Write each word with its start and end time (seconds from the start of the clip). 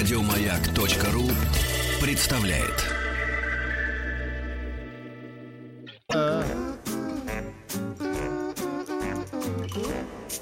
Радиомаяк.ру 0.00 1.28
представляет. 2.00 2.86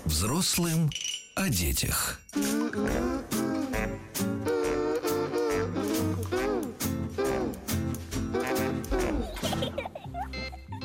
Взрослым 0.04 0.88
о 1.34 1.48
детях. 1.48 2.20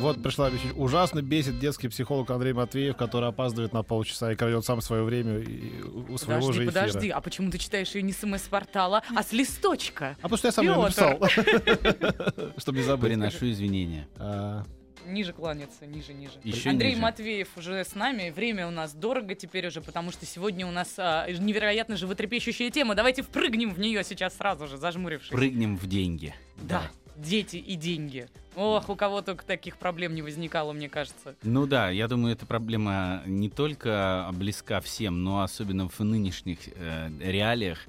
Вот 0.03 0.21
пришла 0.21 0.49
вещь. 0.49 0.61
Ужасно 0.75 1.21
бесит 1.21 1.59
детский 1.59 1.87
психолог 1.87 2.29
Андрей 2.29 2.53
Матвеев, 2.53 2.97
который 2.97 3.29
опаздывает 3.29 3.71
на 3.73 3.83
полчаса 3.83 4.31
и 4.31 4.35
крадет 4.35 4.65
сам 4.65 4.81
свое 4.81 5.03
время 5.03 5.39
и 5.39 5.81
у 5.81 6.17
своего 6.17 6.41
Подожди, 6.41 6.53
же 6.53 6.69
эфира. 6.69 6.81
подожди, 6.87 7.09
а 7.09 7.21
почему 7.21 7.51
ты 7.51 7.57
читаешь 7.57 7.95
ее 7.95 8.01
не 8.01 8.11
с 8.11 8.21
МС-портала, 8.23 9.01
а 9.15 9.23
с 9.23 9.31
листочка? 9.31 10.17
А 10.21 10.23
потому 10.23 10.37
что 10.37 10.47
я 10.49 10.51
сам 10.51 10.65
ее 10.65 10.75
написал. 10.75 11.19
Чтобы 12.57 12.77
не 12.79 12.83
забыть. 12.83 13.11
Приношу 13.11 13.49
извинения. 13.49 14.07
А, 14.17 14.63
Ниже 15.05 15.33
кланяться, 15.33 15.85
ниже, 15.85 16.13
ниже. 16.13 16.33
Еще 16.43 16.69
Андрей 16.69 16.91
ниже. 16.91 17.01
Матвеев 17.01 17.49
уже 17.57 17.83
с 17.83 17.93
нами. 17.95 18.29
Время 18.29 18.67
у 18.67 18.71
нас 18.71 18.93
дорого 18.93 19.35
теперь 19.35 19.67
уже, 19.67 19.81
потому 19.81 20.11
что 20.11 20.25
сегодня 20.25 20.65
у 20.65 20.71
нас 20.71 20.93
а, 20.97 21.27
невероятно 21.29 21.97
животрепещущая 21.97 22.69
тема. 22.71 22.95
Давайте 22.95 23.21
впрыгнем 23.21 23.73
в 23.73 23.79
нее 23.79 24.03
сейчас 24.03 24.37
сразу 24.37 24.67
же, 24.67 24.77
зажмурившись. 24.77 25.29
Прыгнем 25.31 25.77
в 25.77 25.87
деньги. 25.87 26.33
Да, 26.57 26.83
дети 27.15 27.57
и 27.57 27.75
деньги. 27.75 28.27
Ох, 28.55 28.89
у 28.89 28.95
кого 28.95 29.21
только 29.21 29.45
таких 29.45 29.77
проблем 29.77 30.13
не 30.15 30.21
возникало, 30.21 30.73
мне 30.73 30.89
кажется. 30.89 31.35
Ну 31.43 31.65
да, 31.65 31.89
я 31.89 32.07
думаю, 32.07 32.33
эта 32.33 32.45
проблема 32.45 33.23
не 33.25 33.49
только 33.49 34.29
близка 34.33 34.79
всем, 34.81 35.23
но 35.23 35.41
особенно 35.41 35.89
в 35.89 35.99
нынешних 35.99 36.59
э, 36.75 37.09
реалиях. 37.19 37.79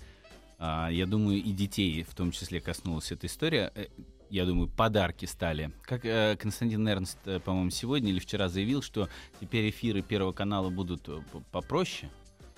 А, 0.58 0.88
я 0.90 1.06
думаю, 1.06 1.38
и 1.38 1.52
детей 1.52 2.02
в 2.02 2.14
том 2.14 2.30
числе 2.30 2.60
коснулась 2.60 3.12
эта 3.12 3.26
история. 3.26 3.72
Э, 3.74 3.86
Я 4.30 4.46
думаю, 4.46 4.68
подарки 4.68 5.26
стали. 5.26 5.70
Как 5.82 6.04
э, 6.06 6.36
Константин 6.40 6.88
Эрнст, 6.88 7.18
э, 7.26 7.40
по-моему, 7.40 7.70
сегодня 7.70 8.10
или 8.10 8.18
вчера 8.18 8.48
заявил, 8.48 8.80
что 8.82 9.08
теперь 9.40 9.68
эфиры 9.68 10.00
Первого 10.02 10.32
канала 10.32 10.70
будут 10.70 11.08
э, 11.08 11.20
попроще, 11.52 12.10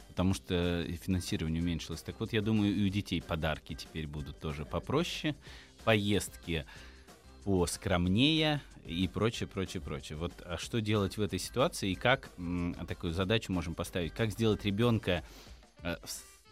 потому 0.09 0.33
что 0.33 0.87
финансирование 1.05 1.61
уменьшилось. 1.63 2.03
Так 2.03 2.21
вот, 2.21 2.33
я 2.33 2.41
думаю, 2.41 2.75
и 2.75 2.87
у 2.87 2.89
детей 2.89 3.21
подарки 3.21 3.75
теперь 3.75 4.07
будут 4.07 4.39
тоже 4.39 4.65
попроще, 4.65 5.35
поездки 5.87 6.67
поскромнее 7.45 8.61
и 8.85 9.07
прочее, 9.07 9.47
прочее, 9.47 9.81
прочее. 9.81 10.19
Вот 10.19 10.33
а 10.45 10.59
что 10.59 10.81
делать 10.81 11.17
в 11.17 11.23
этой 11.23 11.39
ситуации 11.39 11.93
и 11.93 11.95
как 11.95 12.31
м, 12.39 12.75
такую 12.89 13.13
задачу 13.13 13.53
можем 13.53 13.77
поставить? 13.77 14.13
Как 14.13 14.33
сделать 14.33 14.65
ребенка 14.65 15.23
э, 15.85 15.97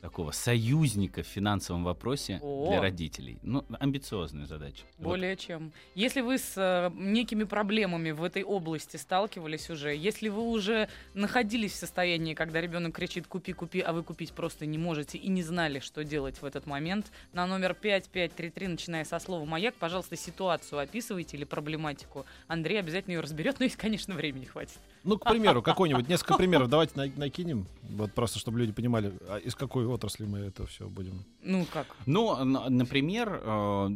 такого 0.05 0.33
союзника 0.33 1.22
в 1.22 1.27
финансовом 1.27 1.83
вопросе 1.83 2.38
О. 2.42 2.69
для 2.69 2.83
родителей? 2.83 3.38
Ну, 3.42 3.64
амбициозная 3.80 4.44
задача. 4.44 4.84
Вот. 4.98 5.12
Более 5.12 5.34
чем. 5.34 5.72
Если 5.94 6.20
вы 6.20 6.36
с 6.36 6.52
э, 6.58 6.91
некими 6.94 7.44
проблемами 7.44 8.11
в 8.11 8.22
этой 8.22 8.42
области 8.44 8.98
сталкивались 8.98 9.70
уже, 9.70 9.96
если 9.96 10.28
вы 10.28 10.42
уже 10.42 10.91
находились 11.14 11.72
в 11.72 11.77
состоянии, 11.77 12.34
когда 12.34 12.61
ребенок 12.61 12.94
кричит 12.94 13.27
«купи, 13.27 13.55
купи», 13.55 13.80
а 13.80 13.94
вы 13.94 14.02
купить 14.02 14.34
просто 14.34 14.66
не 14.66 14.77
можете 14.77 15.16
и 15.16 15.28
не 15.30 15.42
знали, 15.42 15.78
что 15.78 16.05
делать 16.05 16.42
в 16.42 16.44
этот 16.44 16.66
момент, 16.66 17.11
на 17.33 17.46
номер 17.46 17.72
5533, 17.72 18.68
начиная 18.68 19.05
со 19.06 19.18
слова 19.18 19.46
«маяк», 19.46 19.74
пожалуйста, 19.77 20.16
ситуацию 20.16 20.80
описывайте 20.80 21.39
или 21.39 21.44
проблематику. 21.44 22.27
Андрей 22.46 22.78
обязательно 22.78 23.14
ее 23.14 23.20
разберет, 23.20 23.58
но 23.58 23.64
если, 23.64 23.78
конечно, 23.78 24.12
времени 24.12 24.44
хватит. 24.44 24.78
Ну, 25.05 25.19
к 25.19 25.24
примеру, 25.28 25.62
какой-нибудь, 25.62 26.08
несколько 26.08 26.36
примеров 26.36 26.69
давайте 26.69 26.92
на- 26.97 27.12
накинем, 27.16 27.66
вот 27.83 28.12
просто, 28.12 28.38
чтобы 28.38 28.58
люди 28.58 28.72
понимали, 28.72 29.12
а 29.28 29.36
из 29.36 29.55
какой 29.55 29.86
отрасли 29.86 30.24
мы 30.24 30.38
это 30.38 30.66
все 30.66 30.88
будем. 30.88 31.24
Ну 31.42 31.66
как? 31.70 31.86
Ну, 32.06 32.34
н- 32.41 32.74
например, 32.77 33.41
э, 33.44 33.88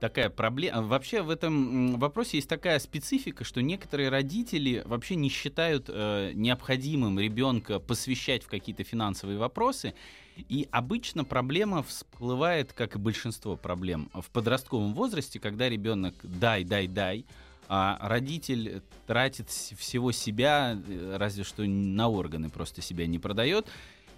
такая 0.00 0.28
проблема. 0.28 0.82
Вообще 0.82 1.22
в 1.22 1.30
этом 1.30 1.94
м, 1.94 1.98
вопросе 1.98 2.36
есть 2.36 2.48
такая 2.50 2.78
специфика, 2.80 3.44
что 3.44 3.62
некоторые 3.62 4.10
родители 4.10 4.82
вообще 4.84 5.14
не 5.16 5.30
считают 5.30 5.86
э, 5.88 6.32
необходимым 6.34 7.18
ребенка 7.18 7.78
посвящать 7.78 8.42
в 8.44 8.48
какие-то 8.48 8.84
финансовые 8.84 9.38
вопросы. 9.38 9.94
И 10.36 10.68
обычно 10.70 11.24
проблема 11.24 11.82
всплывает, 11.82 12.72
как 12.72 12.96
и 12.96 12.98
большинство 12.98 13.56
проблем, 13.56 14.10
в 14.14 14.28
подростковом 14.30 14.94
возрасте, 14.94 15.38
когда 15.40 15.68
ребенок 15.68 16.14
дай, 16.22 16.64
дай, 16.64 16.86
дай, 16.88 17.24
а 17.68 17.98
родитель 18.00 18.82
тратит 19.06 19.48
всего 19.48 20.12
себя, 20.12 20.76
э, 20.86 21.16
разве 21.16 21.44
что 21.44 21.64
на 21.64 22.08
органы 22.08 22.50
просто 22.50 22.82
себя 22.82 23.06
не 23.06 23.18
продает. 23.18 23.66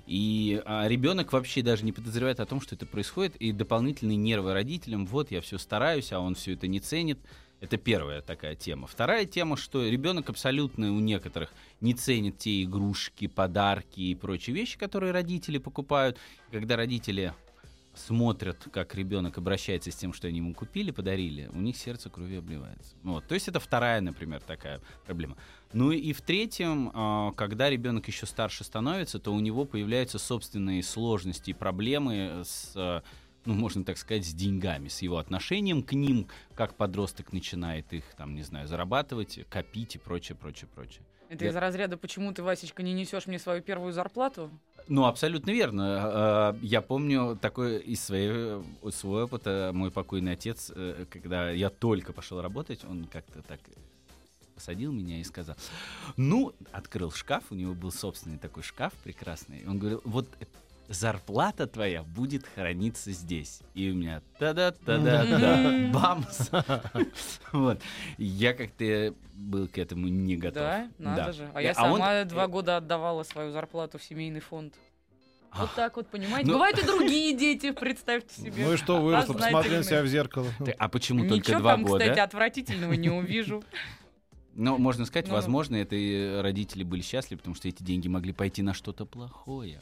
И 0.06 0.62
а, 0.66 0.86
ребенок 0.86 1.32
вообще 1.32 1.62
даже 1.62 1.84
не 1.84 1.92
подозревает 1.92 2.40
о 2.40 2.46
том, 2.46 2.60
что 2.60 2.74
это 2.74 2.84
происходит, 2.84 3.36
и 3.36 3.52
дополнительные 3.52 4.16
нервы 4.16 4.52
родителям. 4.52 5.06
Вот 5.06 5.30
я 5.30 5.40
все 5.40 5.56
стараюсь, 5.58 6.12
а 6.12 6.20
он 6.20 6.34
все 6.34 6.52
это 6.52 6.66
не 6.66 6.80
ценит. 6.80 7.18
Это 7.60 7.78
первая 7.78 8.20
такая 8.20 8.54
тема. 8.56 8.86
Вторая 8.86 9.24
тема, 9.24 9.56
что 9.56 9.86
ребенок 9.88 10.28
абсолютно 10.28 10.92
у 10.92 11.00
некоторых 11.00 11.50
не 11.80 11.94
ценит 11.94 12.36
те 12.36 12.62
игрушки, 12.64 13.26
подарки 13.26 14.00
и 14.00 14.14
прочие 14.14 14.54
вещи, 14.54 14.76
которые 14.76 15.12
родители 15.12 15.56
покупают. 15.56 16.18
Когда 16.50 16.76
родители 16.76 17.32
смотрят, 17.94 18.68
как 18.72 18.94
ребенок 18.94 19.38
обращается 19.38 19.90
с 19.90 19.96
тем, 19.96 20.12
что 20.12 20.28
они 20.28 20.38
ему 20.38 20.54
купили, 20.54 20.90
подарили, 20.90 21.48
у 21.52 21.60
них 21.60 21.76
сердце 21.76 22.10
кровью 22.10 22.40
обливается. 22.40 22.94
Вот. 23.02 23.26
То 23.26 23.34
есть 23.34 23.48
это 23.48 23.60
вторая, 23.60 24.00
например, 24.00 24.40
такая 24.42 24.80
проблема. 25.06 25.36
Ну 25.72 25.90
и 25.90 26.12
в 26.12 26.20
третьем, 26.20 26.90
а, 26.94 27.32
когда 27.32 27.70
ребенок 27.70 28.06
еще 28.08 28.26
старше 28.26 28.64
становится, 28.64 29.18
то 29.18 29.32
у 29.32 29.40
него 29.40 29.64
появляются 29.64 30.18
собственные 30.18 30.82
сложности 30.82 31.50
и 31.50 31.54
проблемы 31.54 32.42
с, 32.44 32.72
а, 32.76 33.02
ну, 33.44 33.54
можно 33.54 33.84
так 33.84 33.98
сказать, 33.98 34.24
с 34.24 34.32
деньгами, 34.32 34.88
с 34.88 35.02
его 35.02 35.18
отношением 35.18 35.82
к 35.82 35.92
ним, 35.92 36.28
как 36.54 36.76
подросток 36.76 37.32
начинает 37.32 37.92
их, 37.92 38.04
там, 38.16 38.34
не 38.34 38.42
знаю, 38.42 38.68
зарабатывать, 38.68 39.40
копить 39.48 39.96
и 39.96 39.98
прочее, 39.98 40.36
прочее, 40.36 40.68
прочее. 40.74 41.02
Это 41.34 41.44
Я- 41.44 41.50
из 41.50 41.56
разряда 41.56 41.96
«почему 41.96 42.32
ты, 42.32 42.42
Васечка, 42.42 42.82
не 42.82 42.92
несешь 42.92 43.26
мне 43.26 43.38
свою 43.38 43.62
первую 43.62 43.92
зарплату?» 43.92 44.50
Ну, 44.88 45.04
абсолютно 45.06 45.50
верно. 45.50 45.84
А, 45.86 46.56
Я 46.62 46.80
помню 46.82 47.36
такой 47.40 47.78
из 47.78 48.02
своей, 48.02 48.62
своего 48.90 49.24
опыта, 49.24 49.70
мой 49.74 49.90
покойный 49.90 50.32
отец, 50.32 50.70
э, 50.74 51.06
когда 51.10 51.50
я 51.50 51.70
только 51.70 52.12
пошел 52.12 52.40
работать, 52.42 52.84
он 52.84 53.04
как-то 53.06 53.42
так 53.42 53.60
посадил 54.54 54.92
меня 54.92 55.18
и 55.18 55.24
сказал, 55.24 55.56
ну, 56.16 56.52
открыл 56.70 57.10
шкаф, 57.10 57.44
у 57.50 57.54
него 57.54 57.74
был 57.74 57.90
собственный 57.90 58.38
такой 58.38 58.62
шкаф 58.62 58.92
прекрасный, 59.02 59.66
он 59.66 59.78
говорил, 59.78 60.00
вот 60.04 60.28
зарплата 60.88 61.66
твоя 61.66 62.02
будет 62.02 62.44
храниться 62.54 63.12
здесь. 63.12 63.60
И 63.74 63.90
у 63.90 63.94
меня 63.94 64.22
та-да-та-да-да, 64.38 65.56
Мгм. 65.56 65.92
бамс. 65.92 66.50
Вот. 67.52 67.80
Я 68.18 68.52
как-то 68.54 69.14
был 69.34 69.68
к 69.68 69.78
этому 69.78 70.08
не 70.08 70.36
готов. 70.36 70.62
Да, 70.62 70.88
надо 70.98 71.32
же. 71.32 71.50
А 71.54 71.62
я 71.62 71.70
А 71.70 71.74
сама 71.74 72.24
два 72.24 72.46
года 72.48 72.76
отдавала 72.76 73.22
свою 73.22 73.52
зарплату 73.52 73.98
в 73.98 74.02
семейный 74.02 74.40
фонд. 74.40 74.74
Вот 75.56 75.68
Ах. 75.70 75.74
так 75.76 75.96
вот, 75.96 76.08
понимаете? 76.08 76.48
Ну- 76.48 76.54
Бывают 76.54 76.78
и 76.80 76.84
другие 76.84 77.36
дети, 77.36 77.70
представьте 77.70 78.34
себе. 78.42 78.64
Ну 78.66 78.72
и 78.72 78.76
что, 78.76 79.00
выросла, 79.00 79.34
посмотри 79.34 79.76
на 79.76 79.84
себя 79.84 80.02
в 80.02 80.06
зеркало. 80.08 80.48
Ты- 80.64 80.72
А 80.72 80.88
почему 80.88 81.22
Ничего 81.22 81.36
только 81.36 81.58
два 81.60 81.72
там, 81.72 81.84
года? 81.84 82.02
кстати, 82.04 82.18
отвратительного 82.18 82.92
не 82.94 83.08
увижу. 83.10 83.62
Ну, 84.56 84.78
можно 84.78 85.04
сказать, 85.04 85.26
Ну. 85.26 85.34
возможно, 85.34 85.74
это 85.74 85.96
и 85.96 86.40
родители 86.40 86.84
были 86.84 87.02
счастливы, 87.02 87.38
потому 87.38 87.56
что 87.56 87.66
эти 87.66 87.82
деньги 87.82 88.06
могли 88.06 88.32
пойти 88.32 88.62
на 88.62 88.72
что-то 88.72 89.04
плохое. 89.04 89.80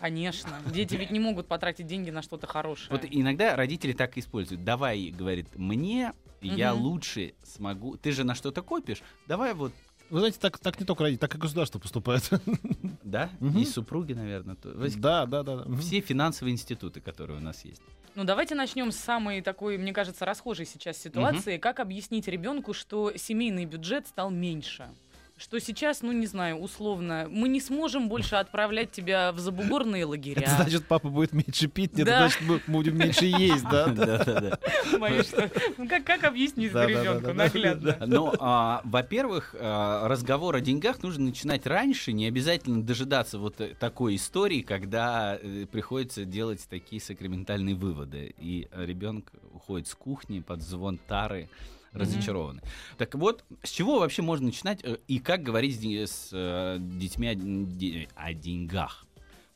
Конечно. 0.00 0.50
Дети 0.72 0.94
ведь 0.96 1.10
не 1.10 1.20
могут 1.20 1.46
потратить 1.48 1.86
деньги 1.86 2.10
на 2.10 2.22
что-то 2.22 2.46
хорошее. 2.46 2.88
Вот 2.90 3.04
иногда 3.10 3.56
родители 3.56 3.92
так 3.92 4.16
используют. 4.18 4.64
Давай, 4.64 5.10
говорит, 5.10 5.56
мне 5.56 6.12
я 6.40 6.72
лучше 6.74 7.34
смогу. 7.42 7.96
Ты 7.96 8.12
же 8.12 8.24
на 8.24 8.34
что-то 8.34 8.62
копишь. 8.62 9.02
Давай 9.26 9.54
вот, 9.54 9.72
Вы 10.10 10.20
знаете, 10.20 10.38
так, 10.40 10.58
так 10.58 10.78
не 10.78 10.86
только 10.86 11.02
родители, 11.02 11.20
так 11.20 11.34
и 11.34 11.38
государство 11.38 11.78
поступает. 11.80 12.28
да, 13.02 13.28
Мгм. 13.40 13.58
и 13.58 13.64
супруги, 13.64 14.12
наверное. 14.12 14.54
то- 14.54 14.72
Да, 14.98 15.26
да, 15.26 15.42
да. 15.42 15.64
да. 15.64 15.76
Все 15.78 16.00
финансовые 16.00 16.52
институты, 16.52 17.00
которые 17.00 17.38
у 17.38 17.42
нас 17.42 17.64
есть. 17.64 17.82
Ну, 18.14 18.24
давайте 18.24 18.54
начнем 18.54 18.92
с 18.92 18.96
самой 18.96 19.42
такой, 19.42 19.76
мне 19.76 19.92
кажется, 19.92 20.24
расхожей 20.24 20.64
сейчас 20.64 20.96
ситуации. 20.96 21.58
Как 21.58 21.80
объяснить 21.80 22.28
ребенку, 22.28 22.72
что 22.72 23.12
семейный 23.16 23.64
бюджет 23.66 24.06
стал 24.06 24.30
меньше? 24.30 24.88
Что 25.38 25.60
сейчас, 25.60 26.00
ну, 26.00 26.12
не 26.12 26.24
знаю, 26.26 26.56
условно, 26.56 27.26
мы 27.28 27.48
не 27.50 27.60
сможем 27.60 28.08
больше 28.08 28.36
отправлять 28.36 28.90
тебя 28.90 29.32
в 29.32 29.38
забугорные 29.38 30.06
лагеря. 30.06 30.40
Это 30.40 30.62
значит, 30.62 30.86
папа 30.86 31.10
будет 31.10 31.34
меньше 31.34 31.68
пить, 31.68 31.94
нет, 31.94 32.06
Да. 32.06 32.20
значит, 32.20 32.40
мы 32.40 32.62
будем 32.66 32.96
меньше 32.96 33.26
есть, 33.26 33.64
да? 33.64 33.86
Боюсь, 34.98 35.26
что- 35.28 35.50
Ну, 35.76 35.86
как, 35.88 36.04
как 36.04 36.24
объяснить 36.24 36.72
ребенку 36.72 37.34
наглядно? 37.34 37.98
Ну, 38.06 38.32
а, 38.40 38.80
во-первых, 38.84 39.54
а, 39.58 40.08
разговор 40.08 40.56
о 40.56 40.60
деньгах 40.62 41.02
нужно 41.02 41.26
начинать 41.26 41.66
раньше, 41.66 42.14
не 42.14 42.26
обязательно 42.26 42.82
дожидаться 42.82 43.38
вот 43.38 43.60
э, 43.60 43.74
такой 43.78 44.16
истории, 44.16 44.62
когда 44.62 45.38
э, 45.38 45.66
приходится 45.70 46.24
делать 46.24 46.66
такие 46.70 47.02
сакраментальные 47.02 47.74
выводы, 47.74 48.34
и 48.38 48.68
ребенок 48.74 49.30
уходит 49.52 49.86
с 49.86 49.94
кухни 49.94 50.40
под 50.40 50.62
звон 50.62 50.96
тары, 50.96 51.50
разочарованный. 51.96 52.62
Так 52.98 53.14
вот, 53.14 53.44
с 53.62 53.70
чего 53.70 53.98
вообще 53.98 54.22
можно 54.22 54.46
начинать 54.46 54.80
э, 54.84 54.98
и 55.08 55.18
как 55.18 55.42
говорить 55.42 55.80
с, 55.80 56.10
с, 56.10 56.28
э, 56.32 56.78
детьми 56.80 58.08
о, 58.16 58.28
о 58.28 58.34
деньгах? 58.34 59.06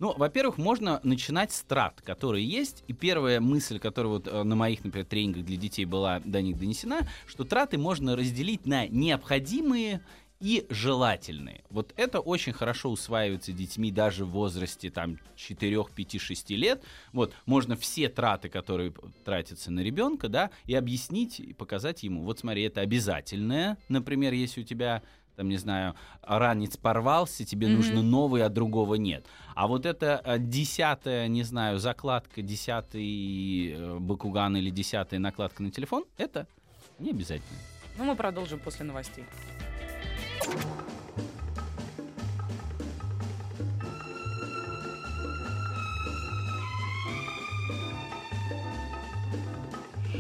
Ну, 0.01 0.15
во-первых, 0.17 0.57
можно 0.57 0.99
начинать 1.03 1.53
с 1.53 1.61
трат, 1.61 2.01
которые 2.01 2.45
есть. 2.47 2.85
И 2.89 2.95
первая 2.95 3.39
мысль, 3.39 3.79
которая 3.79 4.15
вот 4.15 4.27
э, 4.27 4.43
на 4.43 4.57
моих, 4.57 4.83
например, 4.83 5.05
тренингах 5.05 5.45
для 5.45 5.59
детей 5.59 5.85
была 5.85 6.21
до 6.21 6.41
них 6.41 6.59
донесена, 6.59 7.07
что 7.27 7.45
траты 7.45 7.77
можно 7.77 8.17
разделить 8.17 8.65
на 8.65 8.89
необходимые 8.89 10.01
и 10.41 10.67
желательные. 10.71 11.63
Вот 11.71 11.93
это 11.97 12.21
очень 12.21 12.53
хорошо 12.53 12.91
усваивается 12.91 13.53
детьми 13.53 13.93
даже 13.93 14.25
в 14.25 14.31
возрасте 14.31 14.91
там 14.91 15.19
4, 15.37 15.85
5, 15.95 16.21
6 16.21 16.51
лет. 16.51 16.83
Вот 17.13 17.35
можно 17.47 17.77
все 17.77 18.09
траты, 18.09 18.49
которые 18.49 18.93
тратятся 19.25 19.71
на 19.71 19.81
ребенка, 19.81 20.29
да, 20.29 20.51
и 20.67 20.75
объяснить, 20.75 21.41
и 21.41 21.53
показать 21.53 22.03
ему. 22.03 22.23
Вот 22.23 22.39
смотри, 22.39 22.63
это 22.63 22.81
обязательное. 22.81 23.77
Например, 23.89 24.33
если 24.33 24.63
у 24.63 24.65
тебя 24.65 25.03
там, 25.37 25.49
не 25.49 25.57
знаю, 25.57 25.95
ранец 26.23 26.77
порвался, 26.77 27.45
тебе 27.45 27.69
mm-hmm. 27.69 27.77
нужно 27.77 28.03
новый, 28.03 28.43
а 28.43 28.49
другого 28.49 28.97
нет. 28.97 29.25
А 29.55 29.69
вот 29.69 29.87
это 29.87 30.21
э, 30.25 30.39
десятая, 30.39 31.29
не 31.29 31.45
знаю, 31.45 31.79
закладка, 31.79 32.43
десятый 32.43 33.73
э, 33.73 33.99
бакуган 33.99 34.57
или 34.57 34.71
десятая 34.71 35.19
накладка 35.19 35.63
на 35.63 35.71
телефон, 35.71 36.05
это 36.19 36.47
не 36.99 37.11
обязательно. 37.11 37.59
Ну, 37.97 38.05
мы 38.05 38.17
продолжим 38.17 38.59
после 38.59 38.85
новостей. 38.85 39.25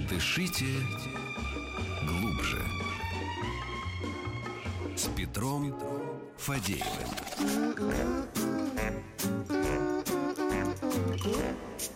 Дышите 0.08 0.66
глубже. 2.06 2.62
С 4.96 5.06
Петром 5.16 5.74
Фадеевым. 6.36 6.84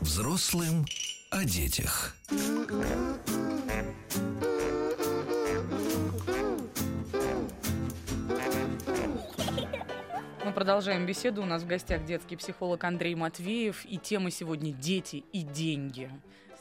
Взрослым 0.00 0.86
о 1.30 1.44
детях. 1.44 2.16
Продолжаем 10.64 11.04
беседу. 11.04 11.42
У 11.42 11.44
нас 11.44 11.62
в 11.62 11.66
гостях 11.66 12.06
детский 12.06 12.36
психолог 12.36 12.82
Андрей 12.84 13.14
Матвеев. 13.14 13.84
И 13.84 13.98
тема 13.98 14.30
сегодня 14.30 14.72
«Дети 14.72 15.22
и 15.30 15.42
деньги». 15.42 16.10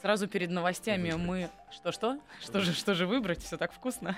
Сразу 0.02 0.28
перед 0.28 0.50
новостями 0.50 1.12
мы... 1.12 1.48
Что-что? 1.72 2.20
Что 2.42 2.60
же, 2.60 2.74
что 2.74 2.94
же 2.94 3.06
выбрать? 3.06 3.42
Все 3.42 3.56
так 3.56 3.72
вкусно. 3.72 4.14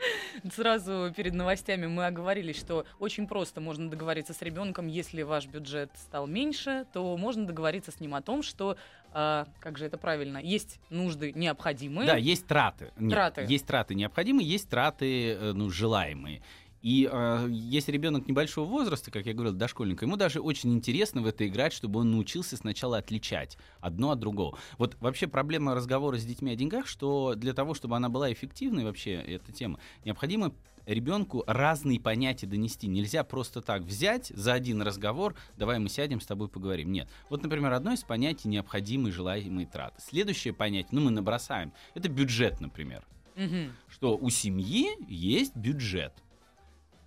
Сразу 0.54 1.12
перед 1.14 1.34
новостями 1.34 1.86
мы 1.86 2.06
оговорились, 2.06 2.58
что 2.58 2.86
очень 2.98 3.26
просто 3.26 3.60
можно 3.60 3.90
договориться 3.90 4.32
с 4.32 4.40
ребенком, 4.40 4.86
если 4.86 5.20
ваш 5.20 5.46
бюджет 5.46 5.90
стал 5.96 6.26
меньше, 6.26 6.86
то 6.94 7.14
можно 7.18 7.46
договориться 7.46 7.90
с 7.90 8.00
ним 8.00 8.14
о 8.14 8.22
том, 8.22 8.42
что, 8.42 8.78
э, 9.12 9.44
как 9.58 9.76
же 9.76 9.84
это 9.84 9.98
правильно, 9.98 10.38
есть 10.38 10.80
нужды 10.88 11.32
необходимые. 11.34 12.06
Да, 12.06 12.16
есть 12.16 12.46
траты. 12.46 12.90
Нет, 12.96 13.12
Траты. 13.12 13.44
Есть 13.46 13.66
траты 13.66 13.94
необходимые, 13.94 14.48
есть 14.48 14.70
траты 14.70 15.32
э, 15.34 15.52
ну, 15.52 15.68
желаемые. 15.68 16.40
И 16.82 17.08
э, 17.10 17.46
если 17.50 17.92
ребенок 17.92 18.26
небольшого 18.26 18.64
возраста, 18.64 19.10
как 19.10 19.26
я 19.26 19.34
говорил, 19.34 19.52
дошкольника, 19.52 20.06
ему 20.06 20.16
даже 20.16 20.40
очень 20.40 20.72
интересно 20.72 21.20
в 21.20 21.26
это 21.26 21.46
играть, 21.46 21.72
чтобы 21.72 22.00
он 22.00 22.10
научился 22.10 22.56
сначала 22.56 22.98
отличать 22.98 23.58
одно 23.80 24.12
от 24.12 24.18
другого. 24.18 24.58
Вот 24.78 24.96
вообще 25.00 25.26
проблема 25.26 25.74
разговора 25.74 26.18
с 26.18 26.24
детьми 26.24 26.52
о 26.52 26.56
деньгах, 26.56 26.86
что 26.86 27.34
для 27.34 27.52
того, 27.52 27.74
чтобы 27.74 27.96
она 27.96 28.08
была 28.08 28.32
эффективной 28.32 28.84
вообще, 28.84 29.12
эта 29.12 29.52
тема, 29.52 29.78
необходимо 30.04 30.52
ребенку 30.86 31.44
разные 31.46 32.00
понятия 32.00 32.46
донести. 32.46 32.86
Нельзя 32.86 33.24
просто 33.24 33.60
так 33.60 33.82
взять 33.82 34.28
за 34.28 34.54
один 34.54 34.80
разговор, 34.80 35.34
давай 35.56 35.78
мы 35.78 35.88
сядем 35.88 36.20
с 36.20 36.26
тобой 36.26 36.48
поговорим. 36.48 36.92
Нет. 36.92 37.08
Вот, 37.28 37.42
например, 37.42 37.72
одно 37.72 37.92
из 37.92 38.02
понятий 38.02 38.48
необходимые 38.48 39.12
желаемые 39.12 39.66
траты. 39.66 40.00
Следующее 40.00 40.54
понятие, 40.54 40.90
ну 40.92 41.02
мы 41.02 41.10
набросаем, 41.10 41.72
это 41.94 42.08
бюджет, 42.08 42.60
например. 42.60 43.04
Мгм. 43.36 43.72
Что 43.88 44.16
у 44.16 44.30
семьи 44.30 44.88
есть 45.08 45.54
бюджет. 45.54 46.12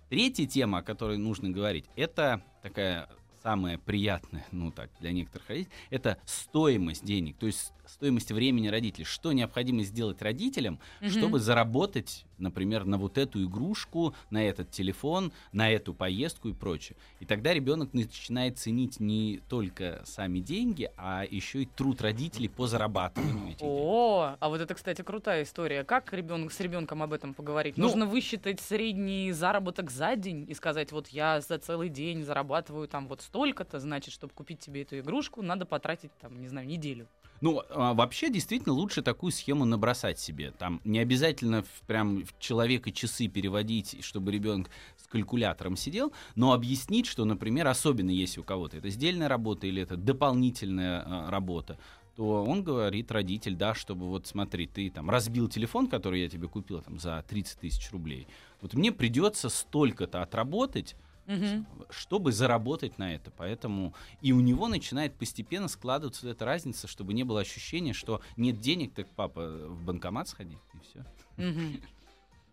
Третья 0.08 0.46
тема, 0.46 0.78
о 0.78 0.82
которой 0.82 1.18
нужно 1.18 1.50
говорить, 1.50 1.86
это 1.96 2.42
такая 2.62 3.08
самая 3.44 3.76
приятная, 3.76 4.44
ну 4.52 4.70
так, 4.72 4.88
для 5.00 5.12
некоторых 5.12 5.46
родителей, 5.50 5.72
это 5.90 6.16
стоимость 6.24 7.04
денег, 7.04 7.36
то 7.36 7.44
есть 7.46 7.72
стоимость 7.86 8.32
времени 8.32 8.68
родителей. 8.68 9.04
Что 9.04 9.32
необходимо 9.32 9.82
сделать 9.82 10.22
родителям, 10.22 10.78
Мгм. 11.02 11.10
чтобы 11.10 11.38
заработать, 11.38 12.24
например, 12.38 12.86
на 12.86 12.96
вот 12.96 13.18
эту 13.18 13.44
игрушку, 13.44 14.14
на 14.30 14.42
этот 14.42 14.70
телефон, 14.70 15.30
на 15.52 15.70
эту 15.70 15.92
поездку 15.92 16.48
и 16.48 16.54
прочее. 16.54 16.96
И 17.20 17.26
тогда 17.26 17.52
ребенок 17.52 17.92
начинает 17.92 18.58
ценить 18.58 18.98
не 19.00 19.42
только 19.50 20.00
сами 20.06 20.38
деньги, 20.38 20.90
а 20.96 21.24
еще 21.30 21.64
и 21.64 21.66
труд 21.66 22.00
родителей 22.00 22.48
по 22.48 22.66
зарабатыванию 22.66 23.48
этих 23.48 23.58
денег. 23.58 23.74
О, 23.74 24.36
а 24.40 24.48
вот 24.48 24.62
это, 24.62 24.74
кстати, 24.74 25.02
крутая 25.02 25.42
история. 25.42 25.84
Как 25.84 26.10
ребенок 26.14 26.52
с 26.52 26.60
ребенком 26.60 27.02
об 27.02 27.12
этом 27.12 27.34
поговорить? 27.34 27.76
Ну- 27.76 27.84
Нужно 27.84 28.06
высчитать 28.06 28.60
средний 28.62 29.30
заработок 29.32 29.90
за 29.90 30.16
день 30.16 30.46
и 30.48 30.54
сказать, 30.54 30.90
вот 30.90 31.08
я 31.08 31.42
за 31.42 31.58
целый 31.58 31.90
день 31.90 32.22
зарабатываю 32.24 32.88
там 32.88 33.08
вот 33.08 33.20
столько-то, 33.34 33.80
значит, 33.80 34.14
чтобы 34.14 34.32
купить 34.32 34.60
тебе 34.60 34.82
эту 34.82 35.00
игрушку, 35.00 35.42
надо 35.42 35.66
потратить 35.66 36.12
там, 36.20 36.40
не 36.40 36.46
знаю, 36.46 36.68
неделю. 36.68 37.08
Ну, 37.40 37.62
а, 37.70 37.92
вообще, 37.92 38.30
действительно, 38.30 38.72
лучше 38.72 39.02
такую 39.02 39.32
схему 39.32 39.64
набросать 39.64 40.20
себе. 40.20 40.52
Там 40.52 40.80
не 40.84 41.00
обязательно 41.00 41.64
в, 41.64 41.86
прям 41.88 42.24
в 42.24 42.38
человека 42.38 42.92
часы 42.92 43.26
переводить, 43.26 44.04
чтобы 44.04 44.30
ребенок 44.30 44.70
с 44.96 45.08
калькулятором 45.08 45.76
сидел, 45.76 46.12
но 46.36 46.52
объяснить, 46.52 47.06
что, 47.06 47.24
например, 47.24 47.66
особенно 47.66 48.10
если 48.10 48.38
у 48.38 48.44
кого-то 48.44 48.76
это 48.76 48.88
сдельная 48.88 49.28
работа 49.28 49.66
или 49.66 49.82
это 49.82 49.96
дополнительная 49.96 51.02
а, 51.04 51.28
работа, 51.28 51.76
то 52.14 52.44
он 52.44 52.62
говорит, 52.62 53.10
родитель, 53.10 53.56
да, 53.56 53.74
чтобы 53.74 54.06
вот 54.06 54.28
смотри, 54.28 54.68
ты 54.68 54.90
там 54.90 55.10
разбил 55.10 55.48
телефон, 55.48 55.88
который 55.88 56.20
я 56.20 56.28
тебе 56.28 56.46
купил 56.46 56.82
там 56.82 57.00
за 57.00 57.24
30 57.28 57.58
тысяч 57.58 57.90
рублей, 57.90 58.28
вот 58.60 58.74
мне 58.74 58.92
придется 58.92 59.48
столько-то 59.48 60.22
отработать, 60.22 60.94
Мгм. 61.26 61.66
чтобы 61.90 62.32
заработать 62.32 62.98
на 62.98 63.14
это. 63.14 63.30
Поэтому 63.30 63.94
и 64.20 64.32
у 64.32 64.40
него 64.40 64.68
начинает 64.68 65.14
постепенно 65.14 65.68
складываться 65.68 66.28
эта 66.28 66.44
разница, 66.44 66.86
чтобы 66.86 67.14
не 67.14 67.24
было 67.24 67.40
ощущения, 67.40 67.92
что 67.92 68.20
нет 68.36 68.60
денег, 68.60 68.94
так 68.94 69.08
папа 69.16 69.46
в 69.68 69.84
банкомат 69.84 70.28
сходи, 70.28 70.58
и 70.74 70.78
все. 70.84 71.04
Мгм. 71.36 71.80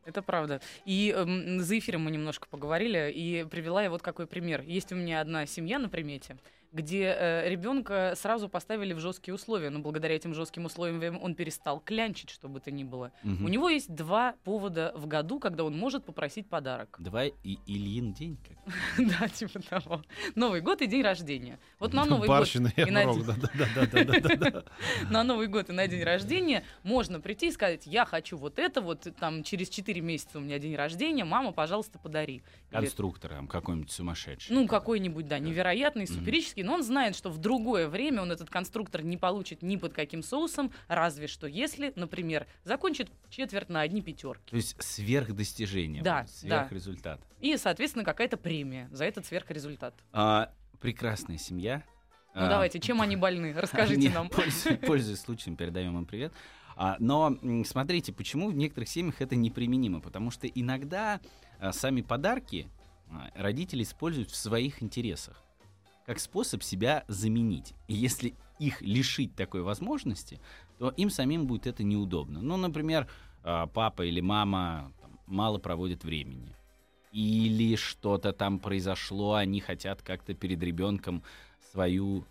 Это 0.06 0.22
правда. 0.22 0.62
И 0.86 1.14
эм, 1.16 1.60
за 1.60 1.78
эфиром 1.78 2.02
мы 2.02 2.12
немножко 2.12 2.48
поговорили, 2.50 3.12
и 3.14 3.46
привела 3.50 3.84
я 3.84 3.90
вот 3.90 4.02
какой 4.02 4.26
пример. 4.26 4.62
Есть 4.62 4.92
у 4.92 4.96
меня 4.96 5.22
одна 5.22 5.46
семья 5.46 5.78
на 5.78 5.90
примете, 5.90 6.38
где 6.72 7.16
э, 7.18 7.50
ребенка 7.50 8.14
сразу 8.16 8.50
поставили 8.50 8.94
в 8.94 9.00
жесткие 9.00 9.36
условия, 9.36 9.70
но 9.70 9.80
благодаря 9.80 10.16
этим 10.16 10.34
жестким 10.34 10.66
условиям 10.66 11.22
он 11.22 11.36
перестал 11.36 11.80
клянчить, 11.80 12.30
что 12.30 12.48
бы 12.48 12.60
то 12.60 12.72
ни 12.72 12.84
было. 12.84 13.12
У 13.24 13.48
него 13.48 13.70
есть 13.70 13.94
два 13.94 14.36
повода 14.44 14.94
в 14.96 15.08
году, 15.08 15.40
когда 15.40 15.64
он 15.64 15.78
может 15.78 16.06
попросить 16.06 16.48
подарок. 16.48 16.98
Давай 17.00 17.34
и 17.44 17.60
Ильин 17.66 18.14
день 18.14 18.38
как. 18.38 18.58
Да, 18.98 19.28
типа 19.28 19.60
того. 19.60 20.02
Новый 20.36 20.62
год 20.62 20.82
и 20.82 20.88
день 20.88 21.02
рождения. 21.02 21.60
Вот 21.80 21.94
на 21.94 22.06
Новый 22.06 22.28
Барщина 22.28 22.72
год 22.76 22.88
и 22.88 22.92
на 22.92 23.06
на 25.10 25.24
Новый 25.24 25.48
год 25.48 25.70
и 25.70 25.74
на 25.74 25.88
день 25.88 26.04
рождения 26.04 26.64
можно 26.84 27.20
прийти 27.20 27.48
и 27.48 27.52
сказать, 27.52 27.86
я 27.86 28.06
хочу 28.06 28.38
вот 28.38 28.60
это, 28.60 28.82
вот 28.82 29.08
там 29.20 29.44
через 29.44 29.70
4 29.70 30.00
месяца 30.02 30.38
у 30.38 30.42
меня 30.42 30.60
день 30.60 30.76
рождения, 30.76 31.26
мама, 31.26 31.52
пожалуйста, 31.52 32.00
подари. 32.00 32.42
Или, 32.72 32.80
Конструктор 32.80 33.32
там 33.32 33.48
какой-нибудь 33.48 33.92
сумасшедший. 33.92 34.56
ну, 34.56 34.68
какой-нибудь, 34.68 35.28
да, 35.28 35.40
невероятный, 35.40 36.08
суперический, 36.08 36.61
но 36.64 36.76
он 36.76 36.84
знает, 36.84 37.16
что 37.16 37.30
в 37.30 37.38
другое 37.38 37.88
время 37.88 38.22
он 38.22 38.32
этот 38.32 38.50
конструктор 38.50 39.04
не 39.04 39.18
получит 39.18 39.62
ни 39.62 39.76
под 39.76 39.94
каким 39.94 40.24
соусом, 40.24 40.72
разве 40.88 41.28
что 41.28 41.48
если, 41.48 41.94
например, 41.96 42.48
закончит 42.64 43.10
четверть 43.30 43.70
на 43.70 43.82
одни 43.82 44.02
пятерки. 44.02 44.50
То 44.52 44.56
есть 44.56 44.76
сверхдостижение, 44.82 46.04
Да, 46.04 46.26
сверхрезультат. 46.28 47.22
И, 47.40 47.58
соответственно, 47.58 48.06
какая-то 48.06 48.38
премия 48.38 48.90
за 48.92 49.06
этот 49.06 49.26
сверхрезультат. 49.26 49.94
А, 50.12 50.52
прекрасная 50.80 51.38
семья. 51.38 51.84
Ну, 52.34 52.46
А, 52.46 52.50
давайте, 52.50 52.80
чем 52.80 53.02
они 53.02 53.16
больны? 53.16 53.54
Расскажите 53.58 54.10
нам. 54.10 54.30
пользуясь, 54.30 54.80
пользуясь 54.80 55.20
случаем, 55.20 55.56
передаем 55.56 55.98
им 55.98 56.06
привет. 56.06 56.34
А, 56.76 56.96
но 57.00 57.38
смотрите, 57.66 58.14
почему 58.14 58.50
в 58.50 58.56
некоторых 58.56 58.90
семьях 58.90 59.22
это 59.22 59.36
неприменимо? 59.36 60.02
Потому 60.02 60.32
что 60.32 60.48
иногда 60.48 61.20
а, 61.60 61.74
сами 61.74 62.02
подарки 62.02 62.68
а, 63.10 63.30
родители 63.36 63.84
используют 63.84 64.30
в 64.32 64.36
своих 64.36 64.82
интересах 64.82 65.44
как 66.06 66.20
способ 66.20 66.64
себя 66.64 67.04
заменить. 67.08 67.74
И 67.88 67.94
если 67.94 68.36
их 68.60 68.82
лишить 68.82 69.36
такой 69.36 69.62
возможности, 69.62 70.40
то 70.78 70.90
им 70.90 71.10
самим 71.10 71.48
будет 71.48 71.68
это 71.68 71.84
неудобно. 71.84 72.42
Ну, 72.42 72.58
например, 72.58 73.08
а, 73.44 73.68
папа 73.68 74.04
или 74.04 74.22
мама 74.22 74.92
там, 75.02 75.20
мало 75.28 75.58
проводят 75.58 76.04
времени. 76.04 76.56
Или 77.12 77.76
что-то 77.76 78.32
там 78.32 78.60
произошло, 78.60 79.34
они 79.34 79.60
хотят 79.60 80.02
как-то 80.02 80.34
перед 80.34 80.62
ребенком 80.64 81.24
свою 81.72 82.26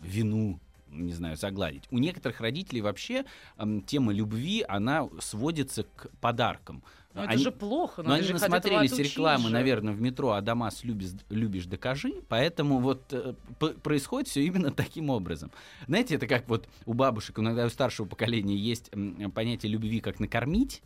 вину, 0.00 0.60
не 0.88 1.12
знаю, 1.12 1.36
загладить. 1.36 1.84
У 1.90 1.98
некоторых 1.98 2.40
родителей 2.40 2.82
вообще 2.82 3.24
эм, 3.56 3.82
тема 3.82 4.12
любви, 4.12 4.64
она 4.68 5.08
сводится 5.20 5.84
к 5.84 6.10
подаркам. 6.20 6.82
Ну, 7.12 7.22
это 7.22 7.30
Они- 7.32 7.42
же 7.42 7.50
плохо. 7.50 8.02
Но 8.04 8.12
они 8.14 8.22
же 8.22 8.34
насмотрелись 8.34 8.92
рекламы, 8.96 9.48
же. 9.48 9.52
наверное, 9.52 9.92
в 9.92 10.00
метро 10.00 10.30
«Адамас 10.30 10.84
любишь, 10.84 11.10
любишь, 11.28 11.66
докажи», 11.66 12.12
поэтому 12.28 12.78
вот 12.78 13.02
э, 13.12 13.34
происходит 13.82 14.28
все 14.28 14.44
именно 14.44 14.70
таким 14.70 15.10
образом. 15.10 15.50
Знаете, 15.88 16.14
это 16.14 16.28
как 16.28 16.48
вот 16.48 16.68
у 16.86 16.92
бабушек, 16.94 17.38
иногда 17.40 17.66
у 17.66 17.68
старшего 17.68 18.06
поколения 18.06 18.54
есть 18.56 18.90
понятие 19.34 19.72
любви 19.72 19.98
как 20.00 20.20
накормить. 20.20 20.82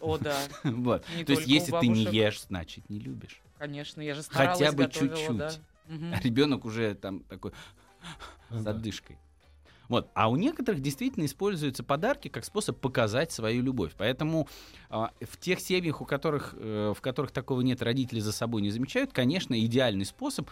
О, 0.00 0.16
да, 0.16 0.34
Вот. 0.64 1.04
Не 1.14 1.24
То 1.24 1.32
есть 1.32 1.46
если 1.46 1.72
ты 1.78 1.88
не 1.88 2.04
ешь, 2.04 2.42
значит 2.44 2.88
не 2.88 2.98
любишь. 2.98 3.40
конечно. 3.58 4.00
Я 4.00 4.14
же 4.14 4.22
старалась, 4.22 4.58
Хотя 4.58 4.72
бы 4.72 4.90
чуть-чуть. 4.90 5.36
да. 5.36 5.50
А 5.88 6.20
ребенок 6.22 6.64
уже 6.64 6.94
там 6.94 7.20
такой 7.20 7.52
с 8.50 8.62
Да. 8.64 8.70
отдышкой. 8.70 9.18
Вот. 9.88 10.10
А 10.14 10.28
у 10.28 10.36
некоторых 10.36 10.80
действительно 10.80 11.24
используются 11.24 11.84
подарки 11.84 12.28
как 12.28 12.44
способ 12.44 12.78
показать 12.80 13.32
свою 13.32 13.62
любовь. 13.62 13.92
Поэтому 13.96 14.48
а, 14.90 15.12
в 15.20 15.36
тех 15.38 15.60
семьях, 15.60 16.00
у 16.00 16.04
которых, 16.04 16.54
э, 16.58 16.92
в 16.96 17.00
которых 17.00 17.30
такого 17.30 17.60
нет, 17.60 17.82
родители 17.82 18.20
за 18.20 18.32
собой 18.32 18.62
не 18.62 18.70
замечают, 18.70 19.12
конечно, 19.12 19.58
идеальный 19.58 20.04
способ 20.04 20.48